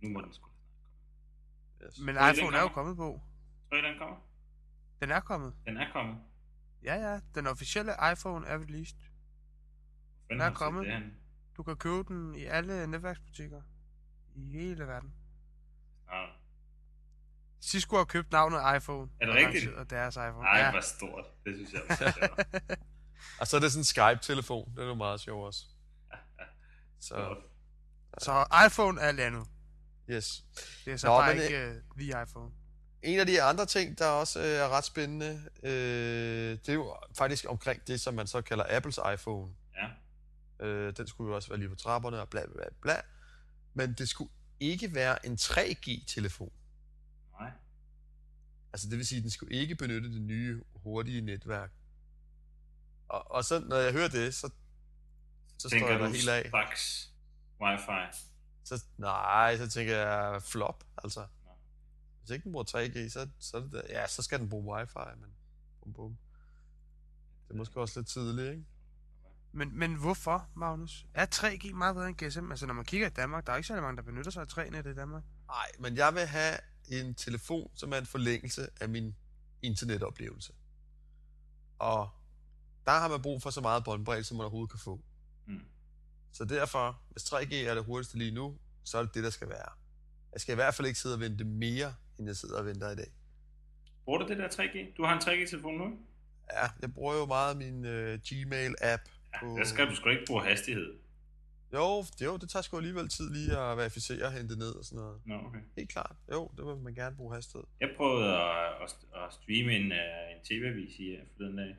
[0.01, 0.47] Nu må den sgu
[1.85, 1.99] yes.
[1.99, 3.21] Men Tror iPhone er jo kommet på.
[3.69, 4.17] Tror I, den kommer?
[5.01, 5.53] Den er kommet.
[5.65, 6.17] Den er kommet.
[6.83, 7.19] Ja, ja.
[7.35, 8.97] Den officielle iPhone er released.
[10.29, 10.87] Den Den er kommet.
[11.57, 13.61] Du kan købe den i alle netværksbutikker
[14.35, 15.13] i hele verden.
[17.61, 19.09] Skulle have købt navnet iPhone.
[19.21, 19.65] Er det og rigtigt?
[19.65, 20.47] lanceret deres iPhone.
[20.47, 20.71] Ej, ja.
[20.71, 21.25] hvor stort.
[21.45, 22.79] Det synes jeg var så sjovt.
[23.39, 24.71] Og så er det sådan en Skype-telefon.
[24.75, 25.65] Det er jo meget sjovt også.
[27.07, 27.35] Så.
[28.17, 29.47] Så iPhone er landet.
[30.09, 30.43] yes.
[30.85, 32.51] Det er så Nå, bare men, ikke uh, the iPhone.
[33.03, 36.95] En af de andre ting, der også øh, er ret spændende, øh, det er jo
[37.17, 39.53] faktisk omkring det, som man så kalder Apples iPhone.
[39.77, 40.65] Ja.
[40.65, 43.01] Øh, den skulle jo også være lige på trapperne og bla bla bla.
[43.73, 46.51] Men det skulle ikke være en 3G-telefon.
[48.69, 48.73] Nej.
[48.73, 51.71] Altså det vil sige, at den skulle ikke benytte det nye hurtige netværk.
[53.07, 54.49] Og, og så når jeg hører det, så,
[55.57, 56.47] så står jeg der helt af.
[56.47, 57.13] straks
[57.61, 58.17] wifi?
[58.63, 61.27] Så, nej, så tænker jeg flop, altså.
[62.19, 63.81] Hvis ikke den bruger 3G, så, så, er det der.
[63.89, 65.29] Ja, så skal den bruge wifi, men
[65.81, 66.17] bum, bum.
[67.47, 68.65] Det er måske også lidt tidligt, ikke?
[69.51, 71.05] Men, men hvorfor, Magnus?
[71.13, 72.51] Er 3G meget bedre end GSM?
[72.51, 74.57] Altså, når man kigger i Danmark, der er ikke så mange, der benytter sig af
[74.57, 75.23] 3-net i Danmark.
[75.47, 76.57] Nej, men jeg vil have
[76.89, 79.15] en telefon, som er en forlængelse af min
[79.61, 80.53] internetoplevelse.
[81.79, 82.09] Og
[82.85, 85.01] der har man brug for så meget båndbredde, som man overhovedet kan få.
[85.47, 85.61] Mm.
[86.31, 89.49] Så derfor, hvis 3G er det hurtigste lige nu, så er det det, der skal
[89.49, 89.69] være.
[90.33, 92.89] Jeg skal i hvert fald ikke sidde og vente mere, end jeg sidder og venter
[92.91, 93.11] i dag.
[94.05, 94.95] Bruger du det der 3G?
[94.97, 95.97] Du har en 3G-telefon nu?
[96.53, 99.03] Ja, jeg bruger jo meget min uh, Gmail-app.
[99.33, 100.99] Ja, på- der skal du sgu ikke bruge hastighed.
[101.73, 104.85] Jo, det, jo, det tager sgu alligevel tid lige at verificere og hente ned og
[104.85, 105.21] sådan noget.
[105.25, 105.59] Nå, okay.
[105.77, 106.15] Helt klart.
[106.31, 107.65] Jo, det vil man gerne bruge hastighed.
[107.79, 111.75] Jeg prøvede at, at, at streame en, uh, en tv-avis i uh, forleden dag.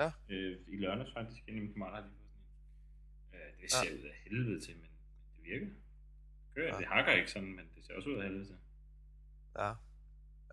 [0.00, 0.10] Ja.
[0.28, 3.54] Øh, I lørdags faktisk, en af mine kammerater har lige fået sådan en.
[3.54, 4.88] Uh, det ser ud af helvede til, men
[5.36, 5.66] det virker.
[6.54, 6.72] Kører, Ja.
[6.74, 6.78] ja.
[6.78, 8.56] Det hakker ikke sådan, men det ser også ud af helvede til.
[9.58, 9.72] Ja.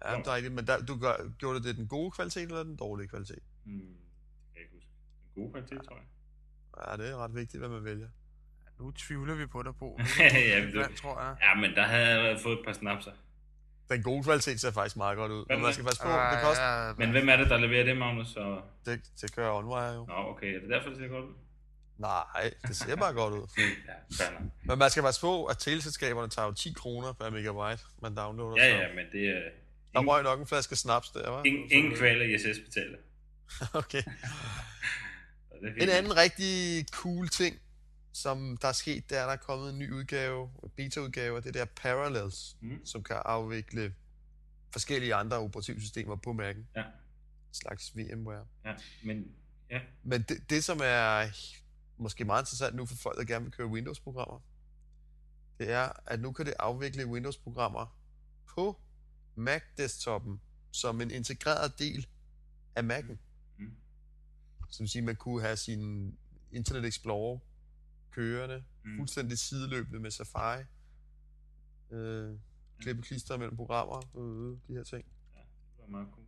[0.06, 0.54] Ja, det er rigtigt.
[0.54, 3.44] Men der, du gør, gjorde det den gode kvalitet eller den dårlige kvalitet?
[3.64, 3.88] Hmm, det
[4.54, 4.90] kan jeg ikke huske.
[5.36, 6.06] En god kvalitet, tror jeg.
[6.88, 8.10] Ja, det er ret vigtigt, hvad man vælger.
[8.80, 10.00] Nu tvivler vi på dig, på.
[10.20, 11.36] Ja, men det- Vand, tror jeg.
[11.44, 13.12] Ja, men der havde jeg fået et par snapser.
[13.90, 15.46] Den gode kvalitet ser faktisk meget godt ud.
[15.46, 15.90] Hvad Men man skal det?
[15.90, 16.86] passe på, det koster.
[16.88, 18.28] Ja, Men hvem er det, der leverer det, Magnus?
[18.28, 18.62] Så...
[18.86, 20.06] Det, det kører OnWire jo.
[20.06, 20.56] Nå, okay.
[20.56, 21.34] Er det derfor, det ser godt ud?
[21.98, 23.48] Nej, det ser bare godt ud.
[24.20, 24.26] Ja.
[24.64, 28.64] Men man skal passe på, at teleselskaberne tager jo 10 kroner per megabyte, man downloader.
[28.66, 29.34] Ja, så ja, men det er...
[29.34, 31.44] Der Ingen, røg nok en flaske snaps der, var?
[31.44, 32.98] ingen, ingen kval af ISS betaler.
[33.82, 34.02] Okay.
[35.62, 35.84] Det.
[35.84, 37.56] En anden rigtig cool ting,
[38.15, 41.54] som der er sket, det er, der er kommet en ny udgave, beta-udgave af det
[41.54, 42.86] der Parallels, Mm.
[42.86, 43.95] som kan afvikle
[44.71, 46.63] forskellige andre operativsystemer på Mac'en.
[46.75, 46.84] Ja.
[46.84, 48.45] En slags VMware.
[48.65, 49.32] Ja, men...
[49.69, 51.28] Ja, Men det, det, som er
[51.97, 54.39] måske meget interessant nu for folk, der gerne vil køre Windows-programmer,
[55.60, 57.97] det er, at nu kan det afvikle Windows-programmer
[58.56, 58.82] på
[59.36, 62.08] Mac-desktoppen som en integreret del
[62.75, 63.17] af Mac'en.
[63.58, 63.75] Mm.
[64.60, 66.17] Så det vil sige, at man kunne have sin
[66.51, 67.39] Internet Explorer
[68.15, 68.97] kørende, Mm.
[68.97, 70.63] fuldstændig sideløbende med Safari.
[71.91, 72.34] Øh,
[72.80, 75.06] klippe klister mellem programmer, øh, de her ting.
[75.34, 76.25] det var meget cool.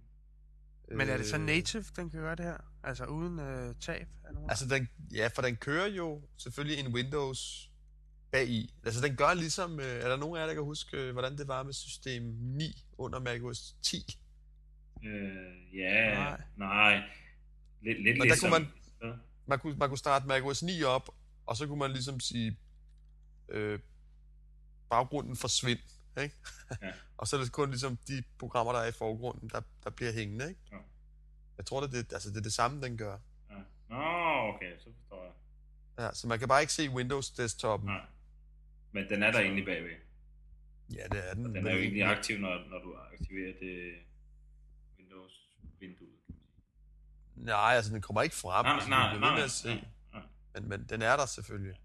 [0.97, 2.57] Men er det så Øh, native, den kan gøre det her?
[2.83, 4.49] Altså uden øh, tab af nogen?
[4.49, 7.71] Altså, den, ja, for den kører jo selvfølgelig en Windows
[8.31, 8.73] bagi.
[8.85, 9.79] Altså, den gør ligesom...
[9.79, 12.23] Øh, er der nogen af jer, der kan huske, øh, hvordan det var med system
[12.39, 13.97] 9 under macOS 10?
[15.03, 16.41] Øh, ja, Nej.
[16.57, 16.99] nej.
[16.99, 17.09] nej.
[17.81, 18.51] Lidt, lidt der ligesom...
[18.51, 18.67] kunne
[18.99, 19.13] Hvad?
[19.47, 21.09] Man kunne, man kunne starte macOS 9 op,
[21.47, 22.57] og så kunne man ligesom sige...
[23.49, 23.79] Øh,
[24.89, 25.79] baggrunden forsvind,
[26.21, 26.35] ikke?
[26.81, 26.91] Ja.
[27.17, 30.11] og så er det kun ligesom de programmer, der er i forgrunden, der, der bliver
[30.11, 30.61] hængende, ikke?
[30.71, 30.77] Ja.
[31.57, 33.17] Jeg tror, det er det, altså, det er det samme, den gør.
[33.49, 33.55] Ja.
[33.89, 35.33] Nå, okay, så forstår jeg.
[35.99, 37.89] Ja, så man kan bare ikke se Windows-desktoppen.
[37.89, 38.05] Nej.
[38.91, 39.95] Men den er der egentlig bagved.
[40.93, 41.43] Ja, det er den.
[41.43, 43.93] Den men er jo egentlig aktiv, når, når du aktiverer det
[44.99, 46.19] Windows-vinduet.
[47.35, 48.65] Nej, altså den kommer ikke frem.
[48.65, 49.83] Nej, altså, nej, bliver nej, nej, nej.
[50.61, 51.75] Men, men den er der selvfølgelig.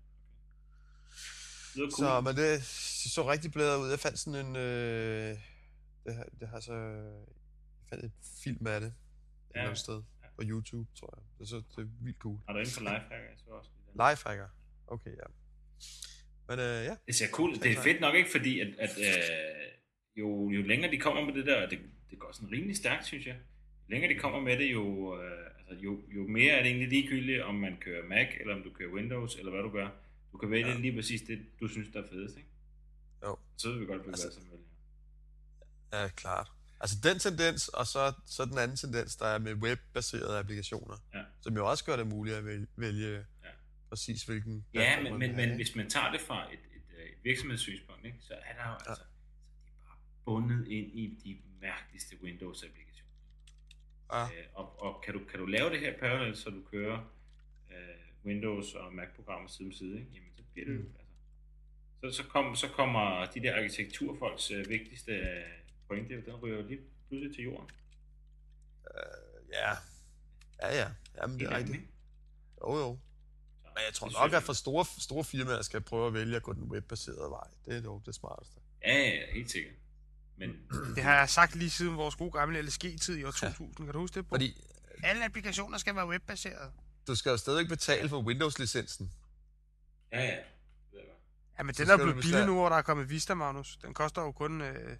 [1.74, 1.90] Det cool.
[1.90, 2.62] Så, men det
[3.14, 3.90] så rigtig blæret ud.
[3.90, 4.56] Jeg fandt sådan en...
[4.56, 5.38] Øh,
[6.04, 6.74] det, har, det har så...
[6.74, 8.12] Jeg fandt et
[8.44, 8.88] film af det.
[8.88, 8.92] Et
[9.54, 9.58] Ja.
[9.58, 10.02] eller andet sted.
[10.36, 11.22] På YouTube, tror jeg.
[11.38, 12.38] Det, er så, det er vildt cool.
[12.46, 13.16] Har du inde på Lifehacker?
[13.16, 13.70] Jeg så også.
[13.92, 14.48] Lifehacker.
[14.86, 15.26] Okay, ja.
[16.48, 16.96] Men øh, ja.
[17.06, 17.54] Det ser cool.
[17.54, 19.68] Det er fedt nok ikke, fordi at, at øh,
[20.16, 21.78] jo, jo længere de kommer med det der, det,
[22.10, 23.36] det går sådan rimelig stærkt, synes jeg.
[23.92, 27.42] Længere de kommer med det, jo, øh, altså, jo, jo mere er det egentlig ligegyldigt,
[27.42, 29.88] om man kører Mac, eller om du kører Windows, eller hvad du gør.
[30.32, 30.78] Du kan vælge Ja.
[30.78, 32.48] lige præcis det, du synes, der er fedest, ikke?
[33.22, 33.38] Jo.
[33.56, 34.64] Så ved vi godt, hvad Altså- som vælger.
[35.92, 36.48] Ja, klart.
[36.80, 40.96] Altså den tendens, og så, så den anden tendens, der er med webbaserede applikationer.
[41.14, 41.22] Ja.
[41.40, 43.12] Som jo også gør det muligt at vælge, vælge
[43.44, 43.48] Ja.
[43.88, 44.64] præcis hvilken...
[44.74, 48.18] Ja, men, men, men hvis man tager det fra et, et, øh, et virksomhedssynspunkt, ikke,
[48.20, 48.90] så er der jo Ja.
[48.90, 52.91] altså, så er de bare bundet ind i de mærkeligste Windows-applikationer.
[54.12, 54.24] Ja.
[54.24, 56.98] Øh, og og kan, du, kan du lave det her parallelt, så du kører
[57.70, 57.76] øh,
[58.24, 60.10] Windows og Mac-programmer side om side, ikke?
[60.14, 60.94] jamen så bliver det jo, Mm.
[62.02, 65.44] altså, så, så, kom, så kommer de der arkitekturfolks øh, vigtigste øh,
[65.88, 67.70] pointe, den ryger jo lige pludselig til jorden.
[68.94, 69.70] Øh, ja.
[70.62, 70.88] Ja, ja.
[71.22, 71.82] Jamen, det er rigtigt.
[72.62, 72.98] Jo, jo.
[73.62, 76.42] Men jeg tror det nok, at for store, store firmaer skal prøve at vælge at
[76.42, 77.46] gå den webbaserede vej.
[77.66, 78.60] Det er dog det smarteste.
[78.84, 79.74] Ja, ja, helt sikkert.
[80.36, 80.50] Men
[80.94, 83.74] Det har jeg sagt lige siden vores gode gamle LSG-tid i år 2000.
[83.76, 84.26] Kan du huske det?
[84.28, 84.34] På?
[84.34, 84.64] Fordi
[85.02, 86.72] Alle applikationer skal være webbaserede.
[87.06, 89.10] du skal jo stadig betale for Windows-licensen.
[90.12, 90.36] ja, ja.
[91.58, 93.76] Ja, men den er blevet billig nu, hvor der er kommet Vista, Magnus.
[93.82, 94.96] Den koster jo kun øh,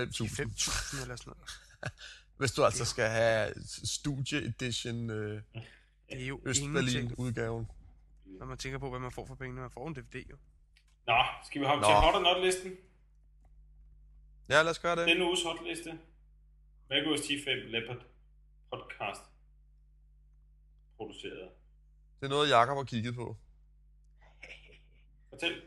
[0.00, 0.04] 5.000.
[0.04, 1.60] 5.000 eller sådan noget.
[2.38, 7.66] Hvis du altså skal have Studie Edition øh, Det er jo ingenting, Østberlin-udgaven.
[8.24, 9.60] når man tænker på, hvad man får for pengene.
[9.60, 10.36] Man får en DVD jo.
[11.06, 11.14] Nå,
[11.46, 11.88] skal vi hoppe Nå.
[11.88, 12.72] til hot or not listen?
[14.48, 15.08] Ja, lad os gøre det.
[15.08, 15.98] Denne uges hotliste.
[16.90, 18.02] Magos T5 Leopard
[18.70, 19.22] podcast
[20.96, 21.50] produceret.
[22.20, 23.36] Det er noget, Jakob har kigget på.
[25.30, 25.62] Fortæl.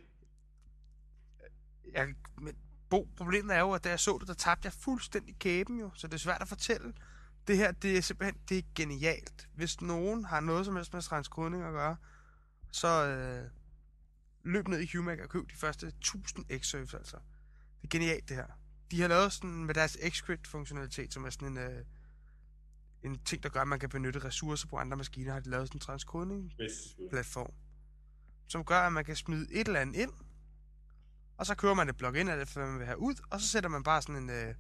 [1.94, 2.58] Jeg, men
[2.90, 5.92] Bo, problemet er jo, at da jeg så det, der tabte jeg fuldstændig kæben jo,
[5.96, 6.94] så det er svært at fortælle.
[7.48, 9.48] Det her, det er simpelthen, det er genialt.
[9.54, 11.98] Hvis nogen har noget som helst med transkodning at gøre,
[12.72, 13.50] så øh,
[14.44, 17.18] løb ned i Humac og køb de første 1000 X-Surfs altså.
[17.82, 18.48] Det er genialt det her.
[18.92, 21.86] De har lavet sådan med deres X-Crit-funktionalitet, som er sådan en, øh,
[23.04, 25.68] en ting, der gør, at man kan benytte ressourcer på andre maskiner, har de lavet
[25.68, 27.10] sådan en transkodning Bedste skud.
[27.10, 27.54] platform,
[28.48, 30.12] som gør, at man kan smide et eller andet ind,
[31.38, 33.70] og så kører man et plugin af det, man vil have ud, og så sætter
[33.70, 34.56] man bare sådan en, øh,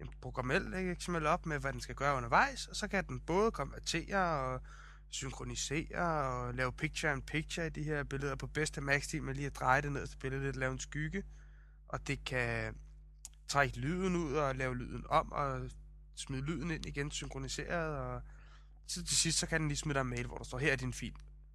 [0.00, 3.50] en programmel XML op med, hvad den skal gøre undervejs, og så kan den både
[3.50, 4.60] konvertere og
[5.08, 9.82] synkronisere og lave picture-in-picture i de her billeder på bedste max med lige at dreje
[9.82, 11.24] det ned til billedet lidt, lave en skygge,
[11.88, 12.74] og det kan
[13.48, 15.70] trække lyden ud og lave lyden om og
[16.14, 18.22] smide lyden ind igen synkroniseret, og
[18.86, 20.72] så til sidst så kan den lige smide dig en mail, hvor der står, her
[20.72, 21.14] er din fil.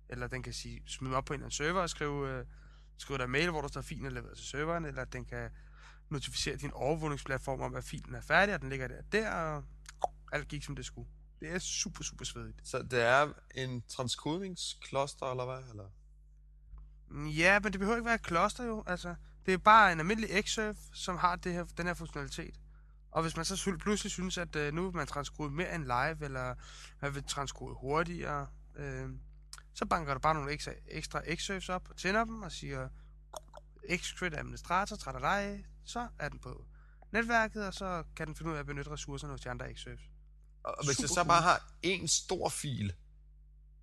[0.10, 2.46] Eller den kan sige, smide op på en eller anden server og skrive, øh,
[2.98, 5.50] skrive dig en mail, hvor der står, filen er leveret til serveren, eller den kan
[6.10, 9.64] notificere din overvågningsplatform om, at filen er færdig, og den ligger der der, og
[10.32, 11.10] alt gik som det skulle.
[11.40, 12.68] Det er super, super svedigt.
[12.68, 15.70] Så det er en transkodingskloster, eller hvad?
[15.70, 15.90] Eller?
[17.30, 18.84] Ja, men det behøver ikke være et kloster jo.
[18.88, 22.56] Altså, det er bare en almindelig Xsurf, som har det her, den her funktionalitet.
[23.12, 26.26] Og hvis man så pludselig synes, at øh, nu vil man transkode mere end live,
[26.26, 26.56] eller
[27.02, 29.10] man vil transkode hurtigere, øh,
[29.74, 32.90] så banker du bare nogle ekstra, ekstra Xsurfs op og tænder dem og siger
[33.98, 36.66] Xcrit administrator, trætter dig så er den på
[37.12, 40.04] netværket, og så kan den finde ud af at benytte ressourcerne hos de andre Xsurfs.
[40.64, 41.28] Og hvis jeg Super så cool.
[41.28, 42.94] bare har en stor fil,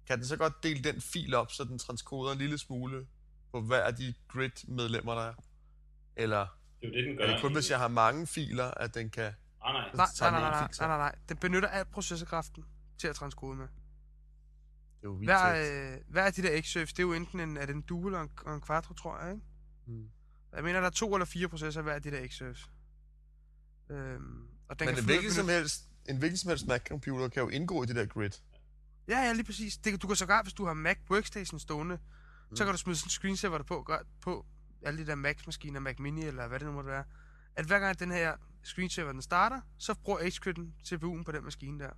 [0.07, 3.07] kan den så godt dele den fil op, så den transkoder en lille smule
[3.61, 5.35] på hver af de grid-medlemmer, der er?
[6.17, 6.47] Eller
[6.81, 7.25] Det er jo det, den gør.
[7.25, 9.25] er det kun, hvis jeg har mange filer, at den kan...
[9.63, 9.91] Ah, nej.
[9.95, 11.15] Nej, tager nej, nej, nej, nej, nej, nej.
[11.29, 12.65] Den benytter al processorkraften
[12.99, 13.67] til at transkode med.
[13.67, 13.73] Det
[15.03, 17.57] er jo vildt Hver, øh, hver af de der Xsurfs, det er jo enten en,
[17.57, 19.45] er det en dual og en, og en quattro, tror jeg, ikke?
[19.87, 20.09] Mm.
[20.55, 22.71] Jeg mener, der er to eller fire processorer hver af de der Xsurfs.
[23.91, 27.43] Øhm, og den Men kan en hvilken som helst, en hvilken som helst Mac-computer kan
[27.43, 28.31] jo indgå i det der grid.
[29.09, 29.77] Ja, ja, lige præcis.
[29.79, 31.99] Det, kan- du kan sågar, hvis du har Mac Workstation stående,
[32.51, 32.57] mm.
[32.57, 34.47] så kan du smide sådan en screensaver på, gør, på
[34.83, 37.05] alle de der Mac-maskiner, Mac Mini eller hvad det nu måtte være.
[37.57, 41.85] At hver gang den her screensaver den starter, så bruger Xcritten CPU'en på den maskine
[41.85, 41.91] der.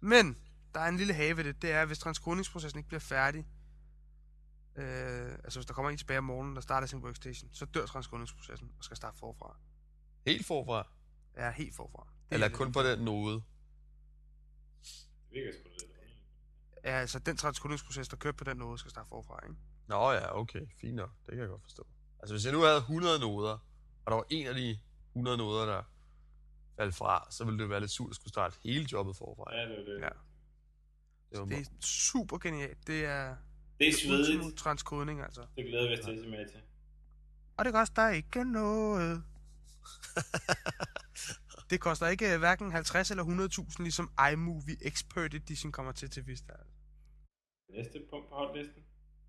[0.00, 0.38] Men
[0.74, 3.46] der er en lille have ved det, det er, hvis transkodningsprocessen ikke bliver færdig,
[4.76, 7.86] øh, altså hvis der kommer en tilbage om morgenen, der starter sin workstation, så dør
[7.86, 9.56] transkodningsprocessen og skal starte forfra.
[10.26, 10.88] Helt forfra.
[11.36, 12.06] Ja, helt forfra.
[12.28, 12.58] Det Eller er det.
[12.58, 13.34] kun på den node.
[13.34, 13.42] Det
[15.30, 15.91] virker sgu lidt.
[16.84, 19.56] Ja, altså den transkodningsproces, der kører på den måde, skal starte forfra, ikke?
[19.86, 20.60] Nå ja, okay.
[20.80, 21.10] Fint nok.
[21.26, 21.86] Det kan jeg godt forstå.
[22.20, 23.52] Altså hvis jeg nu havde 100 noder,
[24.04, 24.78] og der var en af de
[25.12, 25.82] 100 noder, der
[26.76, 29.56] faldt fra, så ville det være lidt surt at skulle starte hele jobbet forfra.
[29.56, 30.00] Ja, det er det.
[30.00, 30.08] Ja.
[31.30, 32.86] Det var Det er super genialt.
[32.86, 33.36] Det er
[33.78, 34.58] Det er svedigt.
[34.58, 35.46] transkodning, altså.
[35.56, 36.60] Det glæder vi os til at se med til.
[37.56, 39.22] Og det koster ikke noget.
[41.72, 46.26] det koster ikke øh, hverken 50 eller 100.000, ligesom iMovie Expert Edition kommer til til
[46.26, 46.52] Vista.
[47.68, 48.82] Næste punkt på hotlisten.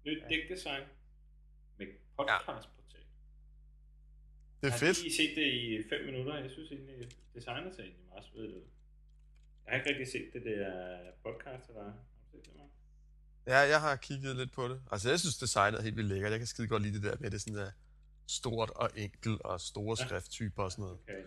[0.05, 0.27] Nyt Ja.
[0.29, 0.83] dækdesign
[1.77, 2.99] med podcastportal.
[4.61, 4.97] det er Jeg fedt.
[4.97, 6.37] har lige set det i 5 minutter.
[6.37, 8.61] Jeg synes egentlig, designet ser egentlig meget svedigt ud.
[9.65, 10.67] Jeg har ikke rigtig set det der
[11.25, 12.69] podcast, der har du set det, Mark?
[13.47, 14.81] Ja, jeg har kigget lidt på det.
[14.91, 16.31] Altså, jeg synes, designet er helt vildt lækkert.
[16.31, 17.71] Jeg kan skide godt lide det der med, det er sådan der
[18.27, 20.05] stort og enkelt og store Ja.
[20.07, 20.99] skrifttyper og sådan noget.
[21.03, 21.23] Okay.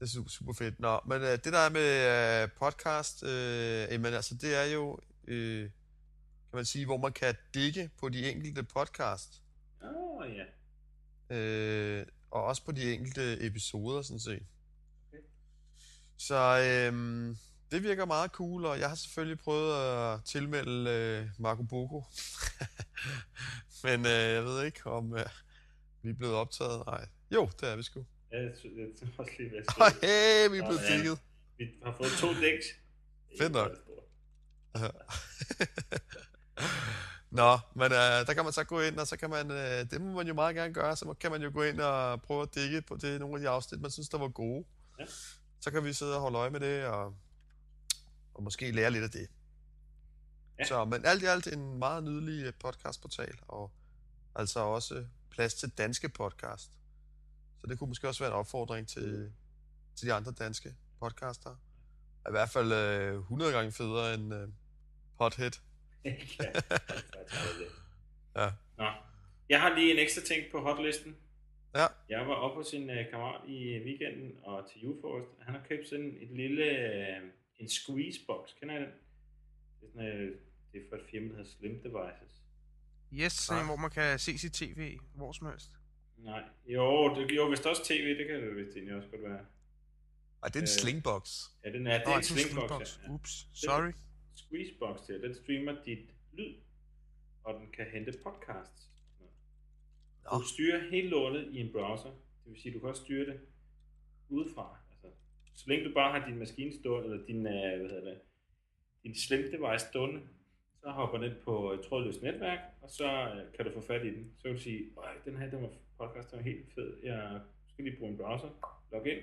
[0.00, 0.80] Det er super, super fedt.
[0.80, 4.98] Nå, men øh, det der er med øh, podcast, øh, jamen, altså, det er jo,
[5.26, 5.62] øh,
[6.50, 9.42] kan man sige, hvor man kan digge på de enkelte podcast.
[9.82, 11.36] Åh, oh, ja.
[11.36, 14.42] Øh, og også på de enkelte episoder, sådan set.
[15.08, 15.22] Okay.
[16.16, 17.36] Så øh,
[17.70, 22.04] det virker meget cool, og jeg har selvfølgelig prøvet at tilmelde øh, Marco Boko.
[23.84, 25.26] Men øh, jeg ved ikke, om øh,
[26.02, 26.86] vi er blevet optaget.
[26.86, 27.08] Nej.
[27.30, 28.04] Jo, det er vi sgu.
[28.32, 30.98] Ja, jeg synes også lige, hvad jeg hey, vi er blevet Sådan.
[30.98, 31.18] digget.
[31.58, 32.66] Vi har fået to dæks.
[33.38, 33.70] Fedt nok.
[37.30, 40.00] Nå, men øh, der kan man så gå ind, og så kan man, øh, det
[40.00, 42.54] må man jo meget gerne gøre, så kan man jo gå ind og prøve at
[42.54, 44.64] dække på det, nogle af de afsnit, man synes, der var gode.
[44.98, 45.04] Ja.
[45.60, 47.14] Så kan vi sidde og holde øje med det, og,
[48.34, 49.28] og måske lære lidt af det.
[50.58, 50.64] Ja.
[50.64, 53.70] Så, men alt i alt en meget nydelig øh, podcastportal, og
[54.34, 56.70] altså også plads til danske podcast.
[57.60, 59.32] Så det kunne måske også være en opfordring til,
[59.96, 61.56] til de andre danske podcaster.
[62.28, 64.48] I hvert fald øh, 100 gange federe end øh,
[65.18, 65.52] Pothead.
[66.04, 66.10] ja.
[68.36, 68.50] Ja.
[68.78, 68.86] Nå.
[69.48, 71.16] Jeg har lige en ekstra ting på hotlisten.
[71.74, 71.86] Ja.
[72.08, 75.30] Jeg var oppe hos en uh, kammerat i weekenden og til julefrokost.
[75.40, 76.64] Han har købt sådan et lille,
[77.22, 78.48] uh, en squeeze box.
[78.60, 78.88] Kender I den?
[79.80, 80.36] Det er, sådan, uh,
[80.72, 82.42] det er for et firma, der hedder Slim Devices.
[83.12, 83.66] Yes, Ah.
[83.66, 85.70] hvor man kan se sit tv hvor som helst.
[86.24, 89.44] Nej, jo, det, jo, vist også tv, det kan det vist egentlig også godt være.
[90.42, 91.24] Ej, det er en Øh, slingbox.
[91.64, 92.68] Ja, den er, det er en slingbox.
[92.68, 92.98] slingbox.
[93.06, 93.12] Ja.
[93.14, 93.92] Ups, sorry.
[94.34, 96.54] Squeezebox der, den streamer dit lyd,
[97.44, 98.88] og den kan hente podcasts.
[100.24, 100.38] Nå.
[100.38, 102.10] Du styrer hele lortet i en browser,
[102.44, 103.40] det vil sige, du kan også styre det
[104.28, 104.78] udefra.
[104.90, 105.06] Altså,
[105.54, 108.20] så længe du bare har din maskine stående, eller din, øh, hvad hedder det,
[109.02, 110.20] din slim device stående,
[110.82, 113.04] så hopper den på et trådløst netværk, og så
[113.34, 114.32] øh, kan du få fat i den.
[114.38, 115.68] Så kan du sige, "Øj, den her den var
[116.00, 116.90] podcast, var helt fed.
[117.02, 117.40] Jeg
[117.72, 118.50] skal lige bruge en browser,
[118.92, 119.22] log ind,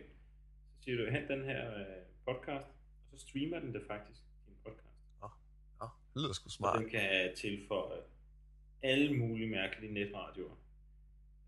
[0.78, 1.86] så siger du, hent den her øh,
[2.26, 2.68] podcast,
[3.12, 4.98] og så streamer den det faktisk, din podcast.
[5.22, 5.28] Nå,
[6.13, 6.80] det lyder sgu smart.
[6.80, 8.02] den kan tilføje
[8.84, 10.56] alle mulige mærkelige netradioer.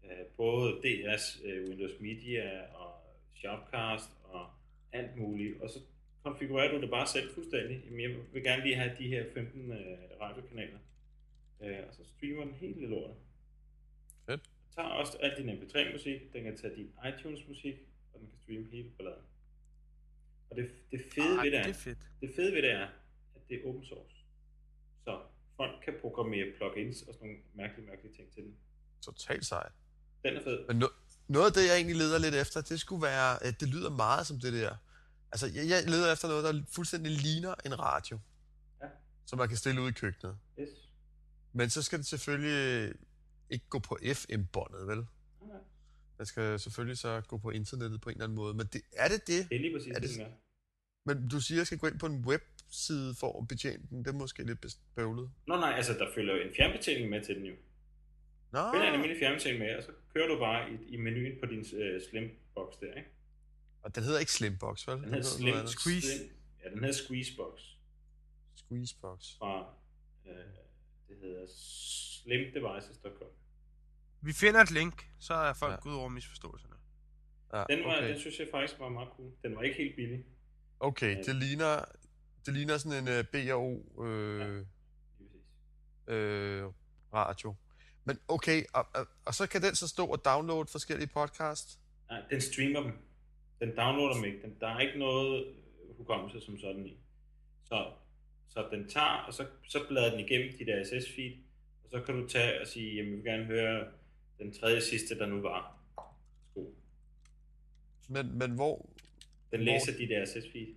[0.04, 2.94] Øh, Både DS, øh, Windows Media og
[3.36, 4.50] Shoutcast og
[4.92, 5.62] alt muligt.
[5.62, 5.80] Og så
[6.24, 7.84] konfigurerer du det bare selv fuldstændig.
[7.86, 9.78] Jamen, jeg vil gerne lige have de her 15 øh,
[10.22, 10.80] radiokanaler.
[11.62, 13.16] Øh, og så streamer den hele lortet.
[14.80, 17.76] Tager også al din MP3-musik, den kan tage din iTunes-musik,
[18.14, 19.26] og den kan streame hele balladen.
[20.50, 21.98] Og det, det fede Ej, ved det det er, er fedt.
[22.22, 22.88] det fede ved det er,
[23.36, 24.16] at det er open source.
[25.06, 25.22] Så
[25.58, 28.56] folk kan programmere plugins og sådan nogle mærkelige, mærkelige ting til den.
[29.02, 29.72] Totalt sejt.
[30.26, 30.68] Den er fed.
[30.68, 30.88] Men no,
[31.28, 34.28] noget af det, jeg egentlig leder lidt efter, det skulle være, at det lyder meget
[34.28, 34.76] som det der.
[35.32, 38.20] Altså, jeg, jeg leder efter noget, der fuldstændig ligner en radio.
[38.82, 38.88] Ja.
[39.26, 40.38] Som man kan stille ud i køkkenet.
[40.60, 40.70] Yes.
[41.54, 42.94] Men så skal det selvfølgelig
[43.50, 44.98] ikke gå på FM-båndet, vel?
[44.98, 45.58] Nej.
[46.18, 48.54] Den skal selvfølgelig så gå på internettet på en eller anden måde.
[48.54, 49.50] Men det, er det det?
[49.50, 50.32] Det er lige præcis Er det, det- den er.
[51.06, 54.00] Men du siger, at jeg skal gå ind på en webside for at betjene den.
[54.00, 55.32] Det er måske lidt bøvlet.
[55.48, 57.54] Nå nej, altså der følger jo en fjernbetjening med til den jo.
[58.52, 61.46] Nå, Find en almindelig fjernbetjening med, og så kører du bare i, i menuen på
[61.46, 63.10] din uh, slimbox der, ikke?
[63.82, 64.96] og den hedder ikke Slimbox, vel?
[64.96, 65.70] Den hedder noget Slim andet.
[65.70, 66.08] Squeeze.
[66.18, 66.30] Slim,
[66.64, 67.62] ja, den hedder Squeezebox
[68.56, 69.38] Squeezebox.
[69.38, 69.79] fra, hedder
[72.30, 73.28] slimdevices.com.
[74.22, 75.78] Vi finder et link, så er folk Ja.
[75.86, 75.90] ja.
[75.90, 76.76] ud over misforståelserne.
[77.54, 78.10] Ja, Den, var, okay.
[78.10, 79.32] den synes jeg faktisk var meget cool.
[79.44, 80.26] Den var ikke helt billig.
[80.80, 81.86] Okay, det ligner,
[82.46, 84.66] det ligner sådan en uh, BRO øh, præcis.
[86.08, 86.64] øh,
[87.14, 87.56] radio.
[88.06, 91.80] Men okay, og, og, og så kan den så stå og downloade forskellige podcast?
[92.10, 92.92] Nej, den streamer dem.
[93.60, 94.42] Den downloader dem ikke.
[94.42, 96.98] Den, der er ikke noget øh, hukommelse som sådan i.
[97.66, 97.92] Så,
[98.50, 101.38] så den tager, og så, så bladrer den igennem dit RSS-feed,
[101.92, 103.88] og så kan du tage og sige, jamen, jeg vil gerne høre
[104.40, 105.78] den tredje sidste, der nu var.
[106.56, 106.74] God.
[108.08, 108.90] Men, men hvor?
[109.52, 110.76] Den Hvor- læser dit RSS-feed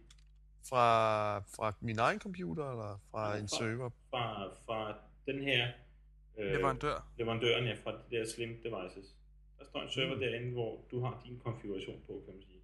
[0.69, 3.91] Fra, fra min egen computer, eller fra Nej, en fra- server?
[4.11, 5.69] fra, fra den her
[6.39, 7.09] øh, Leverandør.
[7.19, 9.17] leverandøren, ja, fra de der Slim Devices.
[9.59, 10.21] Der står en server Mm.
[10.21, 12.61] derinde, hvor du har din konfiguration på, kan man sige.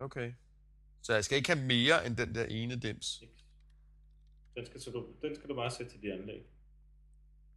[0.00, 0.32] Okay.
[1.02, 3.22] Så jeg skal ikke have mere end den der ene dims?
[4.56, 6.42] Den skal, så du, den skal du bare sætte til dit anlæg.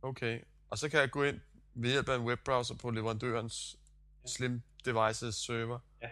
[0.03, 0.41] Okay.
[0.69, 1.39] Og så kan jeg gå ind
[1.73, 3.79] ved hjælp af en webbrowser på leverandørens
[4.23, 4.27] Ja.
[4.29, 5.79] Slim Devices server.
[6.01, 6.09] Ja.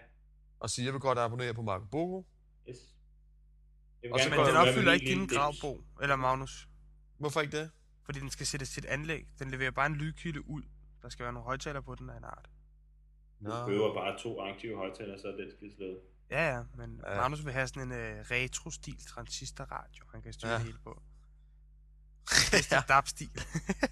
[0.59, 2.23] Og sige, jeg vil godt abonnere på Marco Bogo.
[2.69, 2.77] Yes.
[4.03, 6.69] Jeg vil Og så gerne Men den opfylder ikke din gravbog, eller Magnus.
[7.17, 7.71] Hvorfor ikke det?
[8.05, 9.27] Fordi den skal sættes til et anlæg.
[9.39, 10.63] Den leverer bare en lydkilde ud.
[11.01, 12.49] Der skal være nogle højtaler på den af en art.
[13.45, 15.99] Du behøver bare to aktive højtalere, så er det skidt slået.
[16.31, 17.15] Ja, ja, men Ja.
[17.15, 20.53] Magnus vil have sådan en uh, retro-stil transistorradio, han kan styre Ja.
[20.53, 20.59] ja.
[20.59, 21.01] det hele på.
[22.51, 23.29] Det er DAB-stil.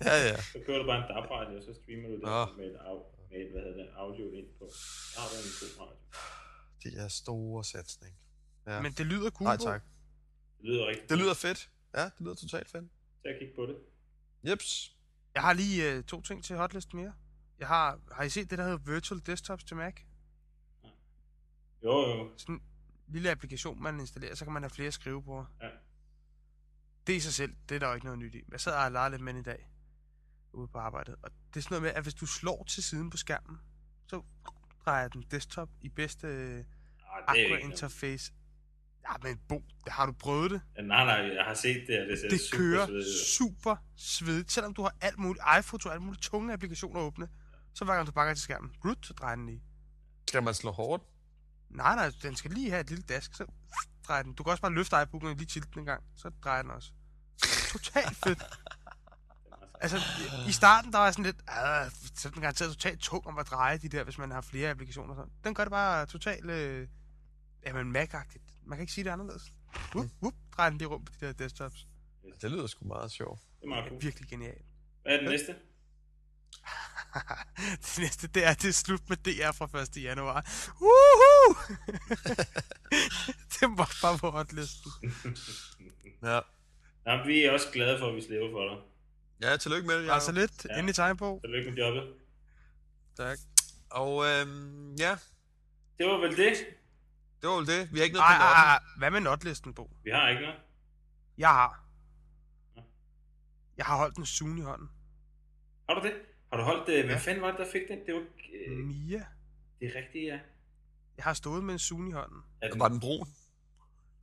[0.09, 0.41] ja, ja.
[0.41, 2.45] Så kører du bare en DAB-radio, og så streamer du det Nå.
[2.57, 2.77] med et,
[3.31, 4.65] med et hvad hedder det, audio ind på.
[5.13, 5.97] Der har du en god radio.
[6.83, 8.15] Det er store satsning.
[8.67, 8.81] Ja.
[8.81, 9.83] men det lyder cool Nej, tak.
[10.57, 11.69] Det lyder rigtig Det lyder fedt.
[11.95, 12.85] Ja, det lyder totalt fedt.
[13.21, 13.77] Til at kigge på det.
[14.49, 14.95] Jeps.
[15.35, 17.13] Jeg har lige uh, to ting til hotlist mere.
[17.59, 19.93] Jeg har, har I set det, der hedder Virtual Desktops til Mac?
[21.83, 22.29] Jo, jo.
[22.37, 22.61] Sådan en
[23.07, 25.47] lille applikation, man installerer, så kan man have flere skrivebord.
[25.61, 25.69] Ja.
[27.07, 28.41] Det i sig selv, det er der jo ikke noget nyt i.
[28.51, 29.69] Jeg sad og legede lidt med den i dag,
[30.53, 31.15] ude på arbejdet.
[31.23, 33.57] Og det er sådan noget med, at hvis du slår til siden på skærmen,
[34.07, 34.21] så
[34.85, 37.71] drejer den desktop i bedste Ah, det er jo Aqua ikke noget.
[37.71, 38.33] interface.
[39.09, 40.61] Ja, men Bo, har du prøvet det?
[40.75, 43.75] Ja, nej, nej, jeg har set det, og det ser Det super kører svedigt super
[43.95, 44.51] svedigt.
[44.51, 47.29] Selvom du har alt muligt iPhoto og alle mulige tunge applikationer åbne,
[47.73, 49.63] så hver gang du bakker til skærmen, grut, så drejer den lige.
[50.27, 51.03] Skal man slå hårdt?
[51.69, 53.45] Nej, nej, den skal lige have et lille dask, så
[54.09, 54.33] drejer den.
[54.33, 56.71] Du kan også bare løfte iPhone'en og lige tilte den en gang, så drejer den
[56.71, 56.91] også.
[57.71, 58.43] Totalt fedt.
[59.81, 59.97] Altså,
[60.47, 63.37] i starten, der var jeg sådan lidt, "Ah, så er den garanteret totalt tung om
[63.37, 65.31] at dreje de der, hvis man har flere applikationer og sådan.
[65.43, 66.87] Den gør det bare totalt, øh,
[67.65, 68.59] jamen Mac-agtigt.
[68.65, 69.53] Man kan ikke sige det anderledes.
[69.95, 71.87] Whoop, whoop, drejer den lige rundt på de der desktops.
[72.41, 73.39] Det lyder sgu meget sjovt.
[73.59, 73.97] Det er meget Det cool.
[73.97, 74.65] er virkelig genialt.
[75.01, 75.55] Hvad er den næste?
[77.85, 80.03] det næste, det er, det er slut med DR fra 1.
[80.03, 80.41] januar.
[80.81, 81.28] Woohoo!
[83.59, 84.91] det må bare på hotlisten.
[86.23, 86.39] Ja.
[87.07, 88.77] Jamen, vi er også glade for, at vi slipper for dig.
[89.49, 90.13] Ja, tillykke med det, Jacob.
[90.13, 90.73] Altså lidt, Ja.
[90.73, 90.79] ja.
[90.79, 91.39] endelig tegn på.
[91.43, 92.13] Tillykke med jobbet.
[93.17, 93.37] Tak.
[93.89, 95.17] Og øhm, ja,
[95.97, 96.53] Det var vel det.
[97.41, 97.93] det var vel det.
[97.93, 99.89] Vi har ikke noget Ej, på ej, hvad med notlisten, Bo?
[100.03, 100.59] Vi har ikke noget.
[101.37, 101.83] Jeg har.
[102.75, 102.81] Ja.
[103.77, 104.89] Jeg har holdt en sun i hånden.
[105.89, 106.13] Har du det?
[106.51, 107.05] Har du holdt det?
[107.05, 107.21] Hvad Ja.
[107.21, 108.05] fanden var det, der fik den?
[108.05, 108.21] Det var
[108.67, 109.25] øh, Mia.
[109.79, 110.39] det er rigtigt, ja.
[111.19, 112.41] Jeg har stået med en sun i hånden.
[112.61, 113.27] Er den, Var den brun?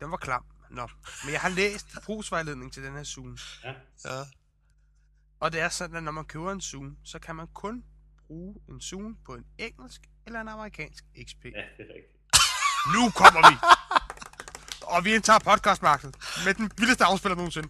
[0.01, 0.45] Den var klam.
[0.71, 0.89] Nå.
[1.25, 3.39] Men jeg har læst brugsvejledning til den her sun.
[3.65, 3.73] ja.
[4.05, 4.23] Ja.
[5.41, 7.85] Og det er sådan, at når man køber en Zoom, så kan man kun
[8.27, 11.45] bruge en Zoom på en engelsk eller en amerikansk XP.
[11.45, 12.17] ja, det er rigtigt.
[12.95, 13.57] Nu kommer vi!
[14.83, 17.69] Og vi indtager podcastmarkedet med den vildeste afspiller nogensinde.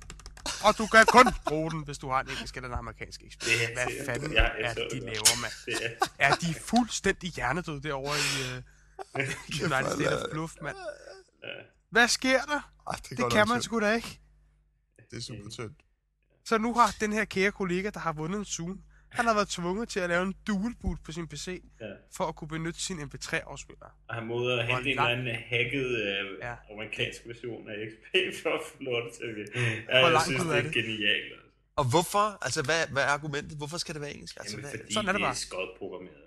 [0.64, 3.40] Og du kan kun bruge den, hvis du har en engelsk eller en amerikansk XP.
[3.40, 5.52] Det er Hvad fanden er det de laver, mand?
[5.66, 8.62] Det er, Er de fuldstændig hjernedøde derovre i uh,
[9.62, 10.76] United States of Fluff, mand?
[11.90, 12.72] Hvad sker der?
[12.90, 14.20] Ej, det, Det kan man sgu da ikke.
[15.10, 15.80] Det er super tyndt.
[16.44, 18.80] Så nu har den her kære kollega, der har vundet en Zoom,
[19.10, 21.86] han har været tvunget til at lave en dual boot på sin PC, ja.
[22.16, 23.86] for at kunne benytte sin MP3-afspiller.
[24.08, 26.54] Og han måde at hente en eller anden hacket øh, Ja.
[26.72, 28.06] amerikansk version af XP
[28.42, 29.50] for at få lov til at virke.
[29.88, 30.72] Ja, Hvor jeg synes, det er det?
[30.74, 31.32] genialt.
[31.32, 31.46] Altså.
[31.76, 32.38] Og hvorfor?
[32.44, 33.58] Altså, hvad, hvad er argumentet?
[33.58, 34.36] Hvorfor skal det være engelsk?
[34.40, 35.34] Altså, Jamen, hvad, fordi sådan er det det er bare.
[35.34, 36.25] skødt programmeret.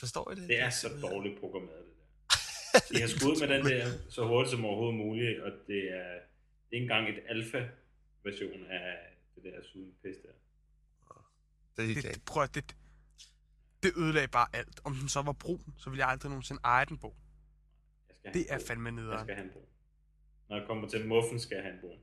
[0.00, 0.48] Forstår I det?
[0.48, 1.94] Det er så dårligt programmeret, det
[2.72, 2.94] der.
[2.94, 6.12] De har skudt med den der så hurtigt som overhovedet muligt, og det er,
[6.66, 8.96] det er ikke engang et alfa-version af
[9.34, 10.32] det der Zoom-pis der.
[11.76, 12.76] Det er helt Det, det, prøv at, det,
[13.82, 14.80] det ødelagde bare alt.
[14.84, 16.98] Om den så var brun, så ville jeg aldrig nogensinde eje den.
[17.02, 17.12] Jeg
[18.24, 19.24] have Det er fandme Jeg nederen.
[19.26, 19.66] skal have en brun.
[20.48, 21.98] Når jeg kommer til muffen, skal jeg have en brun.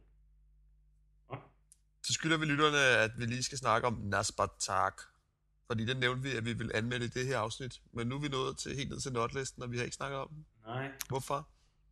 [2.05, 5.01] Så skylder vi lytterne, at vi lige skal snakke om Nasbatak.
[5.68, 7.82] Fordi den nævnte vi, at vi vil anmelde i det her afsnit.
[7.93, 10.20] Men nu er vi nået til, helt ned til notlisten, og vi har ikke snakket
[10.20, 10.45] om den.
[10.66, 10.91] Nej.
[11.07, 11.49] Hvorfor?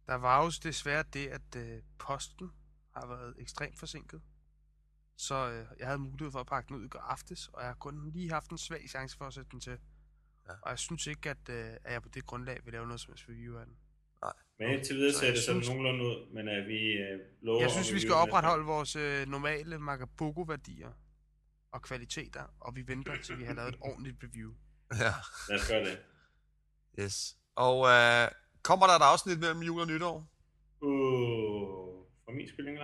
[0.07, 2.51] Der var jo desværre det, at øh, posten
[2.95, 4.21] har været ekstremt forsinket.
[5.17, 7.69] Så øh, jeg havde mulighed for at pakke den ud i går aftes, og jeg
[7.69, 9.77] har kun lige haft en svag chance for at sætte den til.
[10.47, 10.53] Ja.
[10.61, 13.11] Og jeg synes ikke, at, øh, at jeg på det grundlag vil lave noget som
[13.13, 13.75] helst review af den.
[14.59, 17.61] Men indtil videre Så ser det sådan synes- nogenlunde ud, men at vi øh, lover...
[17.61, 20.91] Jeg synes, vi skal opretholde vores øh, normale Magabogo-værdier
[21.71, 24.51] og kvaliteter, og vi venter til vi har lavet et ordentligt review.
[24.99, 25.13] Ja.
[25.49, 25.99] Lad os gøre det.
[26.99, 27.37] yes.
[27.55, 28.27] Og øh,
[28.63, 30.17] kommer der et afsnit mellem jul og nytår?
[30.81, 32.81] Uh, for min skyld ikke.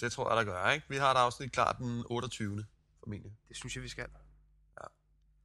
[0.00, 0.86] Det tror jeg, der gør, ikke?
[0.88, 2.66] Vi har et afsnit klar den 28.
[2.98, 3.32] formentlig.
[3.48, 4.06] Det synes jeg, vi skal.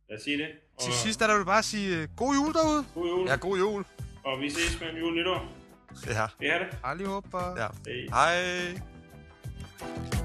[0.09, 0.47] Lad os sige det.
[0.75, 2.85] Og Til sidst er der vil bare sige øh, god jul derude.
[2.93, 3.85] God jul, Ja, god jul.
[4.25, 5.53] og vi ses mellem jul og nytår.
[6.05, 6.27] Ja.
[6.39, 6.47] Vi
[6.83, 7.07] har det.
[7.07, 7.55] Håber.
[7.57, 7.67] ja.
[8.09, 8.31] Hej.
[8.31, 10.16] Hej.